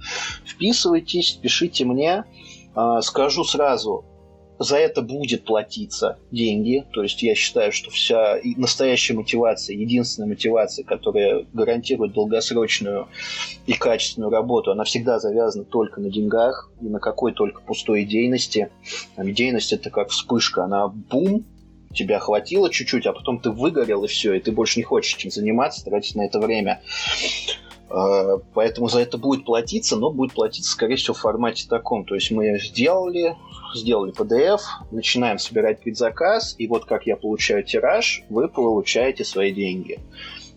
вписывайтесь, 0.46 1.32
пишите 1.32 1.86
мне. 1.86 2.24
А, 2.76 3.02
скажу 3.02 3.44
сразу, 3.44 4.06
за 4.60 4.78
это 4.78 5.02
будет 5.02 5.44
платиться 5.44 6.18
деньги. 6.32 6.86
То 6.94 7.04
есть 7.04 7.22
я 7.24 7.36
считаю, 7.36 7.72
что 7.72 7.90
вся 7.90 8.40
настоящая 8.58 9.14
мотивация, 9.14 9.76
единственная 9.76 10.30
мотивация, 10.30 10.86
которая 10.86 11.46
гарантирует 11.54 12.14
долгосрочную 12.14 13.08
и 13.66 13.74
качественную 13.74 14.32
работу, 14.32 14.72
она 14.72 14.84
всегда 14.84 15.20
завязана 15.20 15.66
только 15.66 16.02
на 16.02 16.10
деньгах 16.10 16.72
и 16.82 16.86
на 16.86 17.00
какой 17.00 17.34
только 17.34 17.62
пустой 17.62 18.04
идейности. 18.04 18.70
Там 19.16 19.30
идейность 19.30 19.74
это 19.74 19.90
как 19.90 20.10
вспышка, 20.10 20.64
она 20.64 20.88
бум, 20.88 21.46
тебя 21.96 22.20
хватило 22.20 22.70
чуть-чуть, 22.70 23.06
а 23.08 23.14
потом 23.14 23.40
ты 23.40 23.50
выгорел 23.50 24.04
и 24.04 24.08
все, 24.08 24.34
и 24.34 24.40
ты 24.40 24.52
больше 24.52 24.80
не 24.80 24.84
хочешь 24.84 25.16
этим 25.16 25.32
заниматься, 25.32 25.84
тратить 25.84 26.16
на 26.16 26.26
это 26.26 26.40
время. 26.40 26.82
Э, 27.90 28.38
поэтому 28.54 28.88
за 28.88 29.02
это 29.02 29.18
будет 29.18 29.46
платиться, 29.46 29.96
но 29.96 30.12
будет 30.12 30.34
платиться, 30.34 30.72
скорее 30.72 30.96
всего, 30.96 31.14
в 31.14 31.20
формате 31.20 31.68
таком. 31.70 32.06
То 32.06 32.16
есть 32.16 32.32
мы 32.32 32.60
сделали, 32.60 33.36
сделали 33.74 34.14
PDF, 34.14 34.62
начинаем 34.92 35.38
собирать 35.38 35.82
предзаказ, 35.82 36.56
и 36.58 36.68
вот 36.68 36.86
как 36.86 37.06
я 37.06 37.16
получаю 37.16 37.64
тираж, 37.64 38.24
вы 38.30 38.48
получаете 38.48 39.24
свои 39.24 39.54
деньги. 39.54 40.00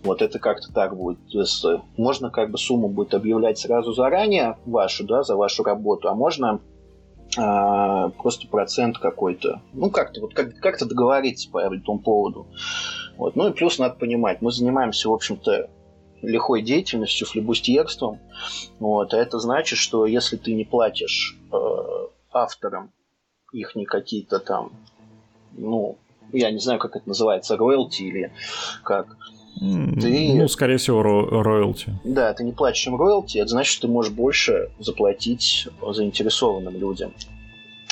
Вот 0.04 0.22
это 0.22 0.38
как-то 0.38 0.72
так 0.72 0.96
будет. 0.96 1.18
То 1.30 1.40
есть 1.40 1.64
э, 1.64 1.80
можно 1.96 2.30
как 2.30 2.50
бы 2.50 2.58
сумму 2.58 2.88
будет 2.88 3.14
объявлять 3.14 3.58
сразу 3.58 3.92
заранее 3.92 4.56
вашу, 4.64 5.04
да, 5.04 5.22
за 5.22 5.36
вашу 5.36 5.64
работу, 5.64 6.08
а 6.08 6.14
можно 6.14 6.60
а, 7.36 8.08
просто 8.10 8.48
процент 8.48 8.98
какой-то. 8.98 9.60
Ну, 9.74 9.90
как-то 9.90 10.22
вот 10.22 10.34
как- 10.34 10.56
как-то 10.60 10.86
договориться 10.86 11.50
по 11.50 11.58
этому 11.58 11.98
поводу. 11.98 12.46
Вот. 13.16 13.36
Ну 13.36 13.48
и 13.48 13.52
плюс 13.52 13.78
надо 13.78 13.96
понимать, 13.96 14.40
мы 14.40 14.50
занимаемся, 14.50 15.10
в 15.10 15.12
общем-то, 15.12 15.68
лихой 16.22 16.62
деятельностью, 16.62 17.26
флебустьерством. 17.26 18.18
Вот. 18.78 19.14
А 19.14 19.18
это 19.18 19.38
значит, 19.38 19.78
что 19.78 20.06
если 20.06 20.36
ты 20.36 20.54
не 20.54 20.64
платишь 20.64 21.36
э, 21.52 21.56
авторам 22.32 22.92
их 23.52 23.74
не 23.74 23.86
какие-то 23.86 24.38
там, 24.40 24.72
ну, 25.52 25.96
я 26.32 26.50
не 26.50 26.58
знаю, 26.58 26.78
как 26.78 26.96
это 26.96 27.08
называется, 27.08 27.56
роялти 27.56 28.02
или 28.02 28.32
как, 28.84 29.16
ты... 29.58 30.34
Ну, 30.34 30.48
скорее 30.48 30.76
всего, 30.76 31.02
ро- 31.02 31.42
роялти. 31.42 31.98
Да, 32.04 32.32
ты 32.34 32.44
не 32.44 32.52
платишь 32.52 32.86
им 32.86 32.96
роялти, 32.96 33.38
это 33.38 33.48
значит, 33.48 33.72
что 33.72 33.86
ты 33.86 33.92
можешь 33.92 34.12
больше 34.12 34.70
заплатить 34.78 35.68
заинтересованным 35.82 36.76
людям. 36.76 37.12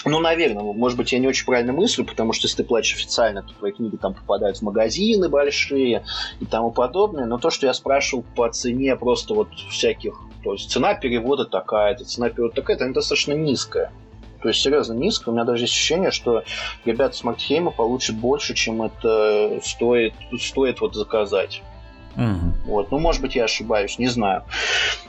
Ну, 0.08 0.20
наверное, 0.20 0.62
может 0.62 0.96
быть, 0.96 1.10
я 1.10 1.18
не 1.18 1.26
очень 1.26 1.44
правильно 1.46 1.72
мыслю, 1.72 2.04
потому 2.04 2.32
что 2.32 2.46
если 2.46 2.58
ты 2.58 2.64
платишь 2.64 2.94
официально, 2.94 3.42
то 3.42 3.52
твои 3.54 3.72
книги 3.72 3.96
там 3.96 4.14
попадают 4.14 4.58
в 4.58 4.62
магазины 4.62 5.28
большие 5.28 6.04
и 6.38 6.46
тому 6.46 6.70
подобное. 6.70 7.26
Но 7.26 7.38
то, 7.38 7.50
что 7.50 7.66
я 7.66 7.74
спрашивал 7.74 8.24
по 8.36 8.48
цене 8.48 8.94
просто 8.94 9.34
вот 9.34 9.48
всяких... 9.68 10.14
То 10.44 10.52
есть 10.52 10.70
цена 10.70 10.94
перевода 10.94 11.44
такая-то, 11.44 12.04
цена 12.04 12.30
перевода 12.30 12.54
такая-то, 12.54 12.84
она 12.84 12.94
достаточно 12.94 13.32
низкая. 13.32 13.90
То 14.42 14.50
есть, 14.50 14.60
серьезно, 14.60 14.92
низко. 14.92 15.30
У 15.30 15.32
меня 15.32 15.42
даже 15.42 15.64
есть 15.64 15.72
ощущение, 15.72 16.12
что 16.12 16.44
ребята 16.84 17.16
с 17.16 17.24
Мартхейма 17.24 17.72
получат 17.72 18.14
больше, 18.14 18.54
чем 18.54 18.82
это 18.82 19.58
стоит, 19.64 20.14
стоит 20.38 20.80
вот 20.80 20.94
заказать. 20.94 21.62
Угу. 22.16 22.72
Вот. 22.72 22.90
Ну, 22.90 22.98
может 22.98 23.20
быть, 23.20 23.36
я 23.36 23.44
ошибаюсь, 23.44 23.98
не 23.98 24.08
знаю. 24.08 24.44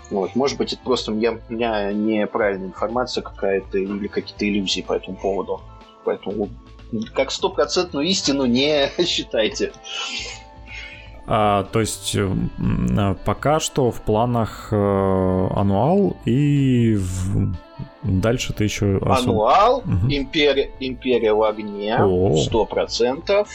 Вот. 0.09 0.35
Может 0.35 0.57
быть, 0.57 0.73
это 0.73 0.81
просто 0.83 1.13
я, 1.13 1.33
у 1.33 1.53
меня 1.53 1.91
неправильная 1.91 2.67
информация 2.67 3.21
какая-то 3.21 3.77
или 3.77 4.07
какие-то 4.07 4.47
иллюзии 4.47 4.81
по 4.81 4.93
этому 4.93 5.17
поводу. 5.17 5.61
Поэтому 6.03 6.49
как 7.13 7.31
стопроцентную 7.31 8.05
истину 8.07 8.45
не 8.45 8.89
считайте. 9.05 9.71
А, 11.29 11.65
то 11.65 11.81
есть 11.81 12.15
э, 12.15 13.15
пока 13.25 13.59
что 13.59 13.91
в 13.91 14.01
планах 14.01 14.69
э, 14.71 14.75
ануал 14.75 16.15
и 16.23 16.95
в... 16.95 17.53
дальше 18.03 18.53
ты 18.53 18.63
еще... 18.63 18.97
Особ... 18.99 19.31
Ануал, 19.31 19.77
угу. 19.79 20.07
империя, 20.09 20.71
империя 20.79 21.33
в 21.33 21.43
огне, 21.43 21.97
сто 22.45 22.63
процентов. 22.63 23.49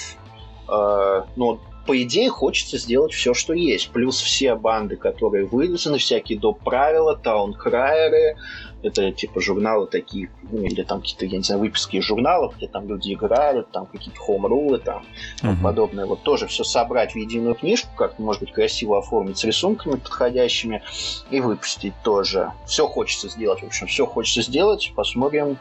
Э, 0.69 1.23
ну, 1.37 1.61
по 1.87 2.01
идее, 2.01 2.31
хочется 2.31 2.79
сделать 2.79 3.13
все, 3.13 3.35
что 3.35 3.53
есть. 3.53 3.91
Плюс 3.91 4.21
все 4.21 4.55
банды, 4.55 4.97
которые 4.97 5.47
вылезаны, 5.47 5.99
всякие 5.99 6.39
доп. 6.39 6.61
правила, 6.61 7.17
таункрайеры, 7.17 8.37
это 8.83 9.13
типа 9.13 9.41
журналы 9.41 9.87
такие, 9.87 10.31
ну, 10.51 10.63
или 10.63 10.83
там 10.83 11.01
какие-то, 11.01 11.27
я 11.27 11.39
не 11.39 11.45
знаю, 11.45 11.61
выписки 11.61 11.97
из 11.97 12.05
журналов, 12.05 12.57
где 12.57 12.69
там 12.69 12.89
люди 12.89 13.13
играют, 13.13 13.71
там 13.71 13.87
какие-то 13.87 14.19
хоум-рулы, 14.19 14.79
там 14.79 15.05
uh-huh. 15.43 15.63
подобное. 15.63 16.07
Вот 16.07 16.23
тоже 16.23 16.47
все 16.47 16.65
собрать 16.65 17.13
в 17.13 17.17
единую 17.17 17.55
книжку, 17.55 17.91
как 17.97 18.19
может 18.19 18.43
быть 18.43 18.53
красиво 18.53 18.99
оформить 18.99 19.39
с 19.39 19.45
рисунками 19.45 19.95
подходящими 19.95 20.83
и 21.31 21.41
выпустить 21.41 21.95
тоже. 22.03 22.53
Все 22.67 22.87
хочется 22.87 23.29
сделать, 23.29 23.61
в 23.63 23.67
общем, 23.67 23.87
все 23.87 24.07
хочется 24.07 24.43
сделать. 24.43 24.93
Посмотрим, 24.97 25.59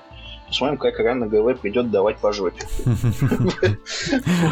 Посмотрим, 0.51 0.79
как 0.79 0.99
рано 0.99 1.27
ГВ 1.27 1.61
придет 1.61 1.91
давать 1.91 2.17
по 2.17 2.33
жопе. 2.33 2.65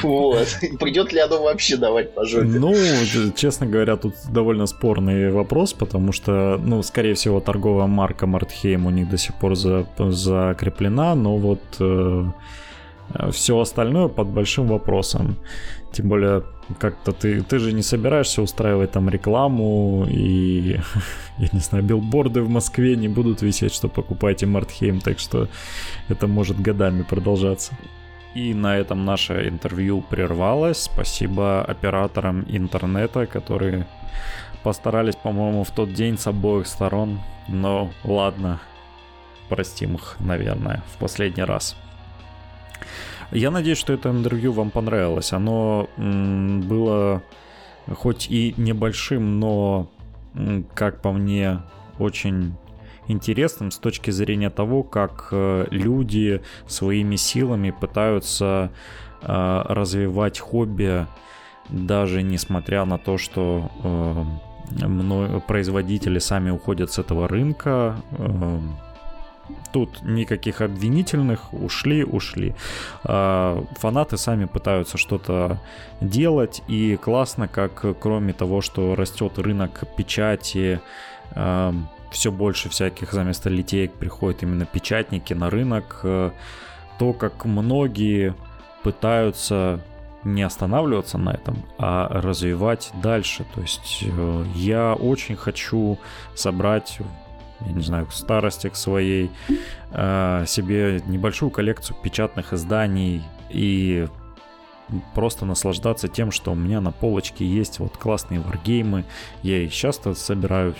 Вот. 0.02 0.48
Придет 0.80 1.12
ли 1.12 1.20
оно 1.20 1.44
вообще 1.44 1.76
давать 1.76 2.16
по 2.16 2.26
жопе? 2.26 2.48
Ну, 2.48 2.74
честно 3.36 3.66
говоря, 3.66 3.98
тут 3.98 4.14
довольно 4.32 4.66
спорный 4.66 5.30
вопрос, 5.30 5.74
потому 5.74 6.14
что, 6.14 6.58
ну, 6.64 6.82
скорее 6.84 7.16
всего, 7.16 7.42
торговая 7.42 7.88
марка 7.88 8.28
Мартхейм 8.28 8.86
у 8.86 8.92
них 8.92 9.10
до 9.10 9.18
сих 9.18 9.36
пор 9.36 9.56
закреплена, 9.56 11.16
но 11.16 11.36
вот 11.36 11.60
э, 11.82 12.26
все 13.32 13.60
остальное 13.60 14.08
под 14.08 14.30
большим 14.30 14.68
вопросом. 14.68 15.36
Тем 15.92 16.08
более, 16.08 16.44
как-то 16.78 17.12
ты, 17.12 17.42
ты 17.42 17.60
же 17.60 17.74
не 17.74 17.82
собираешься 17.82 18.42
устраивать 18.42 18.92
там 18.92 19.10
рекламу 19.10 20.06
и, 20.10 20.80
я 21.38 21.50
не 21.52 21.60
знаю, 21.60 21.84
билборды 21.84 22.42
в 22.42 22.50
Москве 22.50 22.96
не 22.96 23.08
будут 23.08 23.42
висеть, 23.42 23.74
что 23.74 23.88
покупайте 23.88 24.46
Мартхейм, 24.46 25.00
так 25.00 25.20
что 25.20 25.48
это 26.08 26.28
может 26.28 26.62
годами 26.62 27.02
продолжаться. 27.02 27.74
И 28.36 28.54
на 28.54 28.78
этом 28.78 29.06
наше 29.06 29.48
интервью 29.48 30.02
прервалось. 30.02 30.84
Спасибо 30.84 31.64
операторам 31.64 32.46
интернета, 32.48 33.26
которые 33.26 33.88
постарались, 34.62 35.16
по-моему, 35.16 35.64
в 35.64 35.72
тот 35.72 35.94
день 35.94 36.18
с 36.18 36.28
обоих 36.28 36.68
сторон. 36.68 37.20
Но 37.48 37.90
ладно, 38.04 38.60
простим 39.50 39.96
их, 39.96 40.18
наверное, 40.20 40.84
в 40.94 41.00
последний 41.00 41.44
раз. 41.44 41.76
Я 43.32 43.52
надеюсь, 43.52 43.78
что 43.78 43.94
это 43.94 44.10
интервью 44.10 44.52
вам 44.54 44.72
понравилось. 44.72 45.34
Оно 45.34 45.90
было 45.98 47.22
хоть 47.96 48.28
и 48.30 48.54
небольшим, 48.58 49.40
но, 49.40 49.90
как 50.74 51.02
по 51.02 51.12
мне, 51.12 51.62
очень 52.00 52.56
интересным 53.08 53.72
с 53.72 53.78
точки 53.78 54.12
зрения 54.12 54.50
того, 54.50 54.84
как 54.84 55.30
э, 55.32 55.66
люди 55.72 56.42
своими 56.68 57.16
силами 57.16 57.72
пытаются 57.72 58.72
э, 59.22 59.62
развивать 59.68 60.40
хобби, 60.40 61.08
даже 61.70 62.22
несмотря 62.22 62.86
на 62.86 62.98
то, 62.98 63.18
что 63.18 63.72
э, 63.84 65.40
производители 65.48 66.20
сами 66.20 66.52
уходят 66.52 66.92
с 66.92 67.00
этого 67.00 67.28
рынка, 67.28 67.96
Тут 69.72 70.02
никаких 70.02 70.62
обвинительных, 70.62 71.54
ушли, 71.54 72.04
ушли. 72.04 72.56
А, 73.04 73.64
фанаты 73.78 74.18
сами 74.18 74.46
пытаются 74.46 74.98
что-то 74.98 75.60
делать, 76.02 76.64
и 76.68 76.96
классно, 76.96 77.48
как 77.48 77.86
кроме 78.00 78.34
того, 78.34 78.62
что 78.62 78.96
растет 78.96 79.38
рынок 79.38 79.84
печати, 79.96 80.82
а, 81.32 81.74
все 82.12 82.32
больше 82.32 82.70
всяких 82.70 83.14
заместо 83.14 83.50
литеек 83.50 83.94
приходят 83.94 84.42
именно 84.44 84.66
печатники 84.66 85.34
на 85.34 85.50
рынок, 85.50 86.02
а, 86.04 86.32
то, 86.98 87.14
как 87.14 87.46
многие 87.46 88.34
пытаются 88.84 89.80
не 90.24 90.44
останавливаться 90.44 91.18
на 91.18 91.32
этом, 91.32 91.64
а 91.78 92.08
развивать 92.10 92.92
дальше. 93.02 93.46
То 93.56 93.62
есть 93.62 94.04
э, 94.04 94.46
я 94.56 94.94
очень 94.94 95.36
хочу 95.36 95.98
собрать 96.36 97.00
я 97.66 97.72
не 97.72 97.82
знаю, 97.82 98.06
к 98.06 98.14
старости 98.14 98.70
к 98.70 98.76
своей, 98.76 99.32
э, 99.92 100.44
себе 100.48 101.02
небольшую 101.08 101.52
коллекцию 101.52 101.98
печатных 102.02 102.54
изданий 102.54 103.24
и 103.50 104.08
просто 105.14 105.46
наслаждаться 105.46 106.08
тем, 106.08 106.32
что 106.32 106.52
у 106.52 106.56
меня 106.56 106.82
на 106.82 106.92
полочке 106.92 107.46
есть 107.46 107.80
вот 107.80 107.98
классные 107.98 108.40
варгеймы. 108.40 109.06
Я 109.44 109.64
и 109.64 109.70
часто 109.70 110.14
собираю 110.14 110.76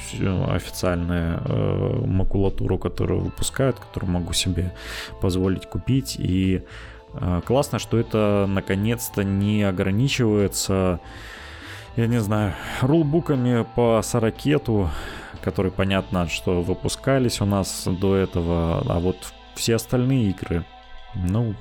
официальную 0.50 1.42
э, 1.46 2.06
макулатуру, 2.06 2.78
которую 2.78 3.22
выпускают, 3.22 3.80
которую 3.80 4.12
могу 4.12 4.34
себе 4.34 4.74
позволить 5.22 5.66
купить. 5.66 6.16
И 6.18 6.64
э, 7.14 7.42
классно, 7.46 7.80
что 7.80 7.98
это 7.98 8.46
наконец-то 8.48 9.24
не 9.24 9.64
ограничивается, 9.64 11.00
я 11.96 12.08
не 12.08 12.20
знаю, 12.20 12.54
рулбуками 12.82 13.66
по 13.76 14.02
сорокету, 14.04 14.90
которые, 15.42 15.72
понятно, 15.72 16.28
что 16.28 16.62
выпускались 16.62 17.42
у 17.42 17.46
нас 17.46 17.88
до 17.88 18.16
этого, 18.16 18.84
а 18.88 19.00
вот 19.00 19.34
все 19.56 19.76
остальные 19.76 20.32
игры, 20.32 20.66
ну, 21.16 21.56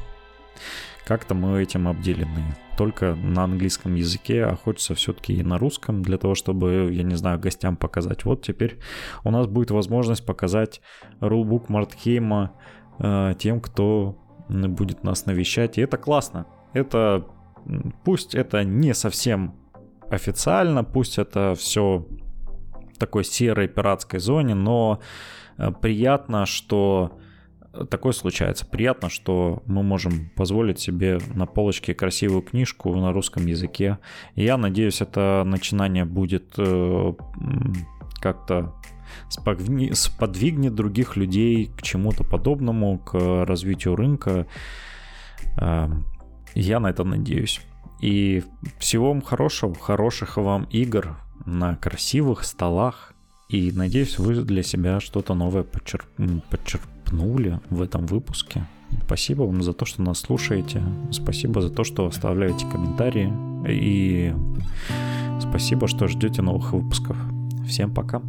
как-то 1.07 1.35
мы 1.35 1.62
этим 1.62 1.88
обделены. 1.88 2.55
Только 2.77 3.14
на 3.14 3.45
английском 3.45 3.95
языке, 3.95 4.45
а 4.45 4.57
хочется 4.57 4.95
все-таки 4.95 5.35
и 5.35 5.43
на 5.43 5.59
русском, 5.59 6.03
для 6.03 6.18
того, 6.18 6.35
чтобы, 6.35 6.91
я 6.93 7.03
не 7.03 7.14
знаю, 7.14 7.41
гостям 7.41 7.76
показать. 7.76 8.24
Вот 8.24 8.43
теперь 8.43 8.79
у 9.24 9.31
нас 9.31 9.47
будет 9.47 9.70
возможность 9.70 10.24
показать 10.24 10.81
рулбук 11.20 11.70
Мартхейма 11.70 12.53
э, 12.99 13.35
тем, 13.39 13.61
кто 13.61 14.18
будет 14.49 15.03
нас 15.03 15.26
навещать. 15.26 15.79
И 15.79 15.81
это 15.81 15.97
классно. 15.97 16.47
Это 16.72 17.26
пусть 18.05 18.35
это 18.35 18.62
не 18.64 18.95
совсем 18.95 19.55
официально, 20.11 20.85
пусть 20.85 21.18
это 21.18 21.55
все 21.57 22.07
такой 22.99 23.24
серой 23.24 23.68
пиратской 23.68 24.20
зоне, 24.20 24.55
но 24.55 25.01
э, 25.57 25.70
приятно, 25.80 26.46
что 26.46 27.18
такое 27.90 28.12
случается. 28.12 28.66
Приятно, 28.66 29.09
что 29.09 29.62
мы 29.66 29.82
можем 29.82 30.30
позволить 30.36 30.80
себе 30.80 31.18
на 31.34 31.46
полочке 31.46 31.94
красивую 31.94 32.42
книжку 32.42 32.94
на 32.94 33.12
русском 33.12 33.46
языке. 33.46 33.99
И 34.34 34.44
я 34.44 34.57
надеюсь, 34.57 35.01
это 35.01 35.42
начинание 35.44 36.05
будет 36.05 36.55
э, 36.57 37.12
как-то 38.20 38.74
сподвигнет 39.28 40.74
других 40.74 41.16
людей 41.16 41.70
к 41.76 41.82
чему-то 41.82 42.24
подобному, 42.24 42.99
к 42.99 43.44
развитию 43.44 43.96
рынка. 43.96 44.46
Эм, 45.57 46.05
я 46.55 46.80
на 46.80 46.88
это 46.90 47.05
надеюсь. 47.05 47.61
И 48.01 48.44
всего 48.78 49.09
вам 49.09 49.22
хорошего, 49.22 49.74
хороших 49.74 50.36
вам 50.36 50.64
игр 50.64 51.16
на 51.47 51.76
красивых 51.76 52.45
столах. 52.45 53.14
И 53.49 53.72
надеюсь, 53.72 54.18
вы 54.18 54.34
для 54.43 54.62
себя 54.62 55.01
что-то 55.01 55.34
новое 55.34 55.62
подчерп... 55.62 56.07
подчерпнули 56.51 57.61
в 57.70 57.82
этом 57.82 58.07
выпуске. 58.07 58.66
Спасибо 59.05 59.43
вам 59.43 59.62
за 59.62 59.72
то, 59.72 59.84
что 59.84 60.03
нас 60.03 60.20
слушаете. 60.20 60.82
Спасибо 61.11 61.61
за 61.61 61.70
то, 61.70 61.84
что 61.84 62.07
оставляете 62.07 62.66
комментарии. 62.66 63.32
И 63.68 64.34
спасибо, 65.41 65.89
что 65.89 66.09
ждете 66.09 66.43
новых 66.43 66.72
выпусков. 66.72 67.16
Всем 67.66 67.93
пока. 67.93 68.22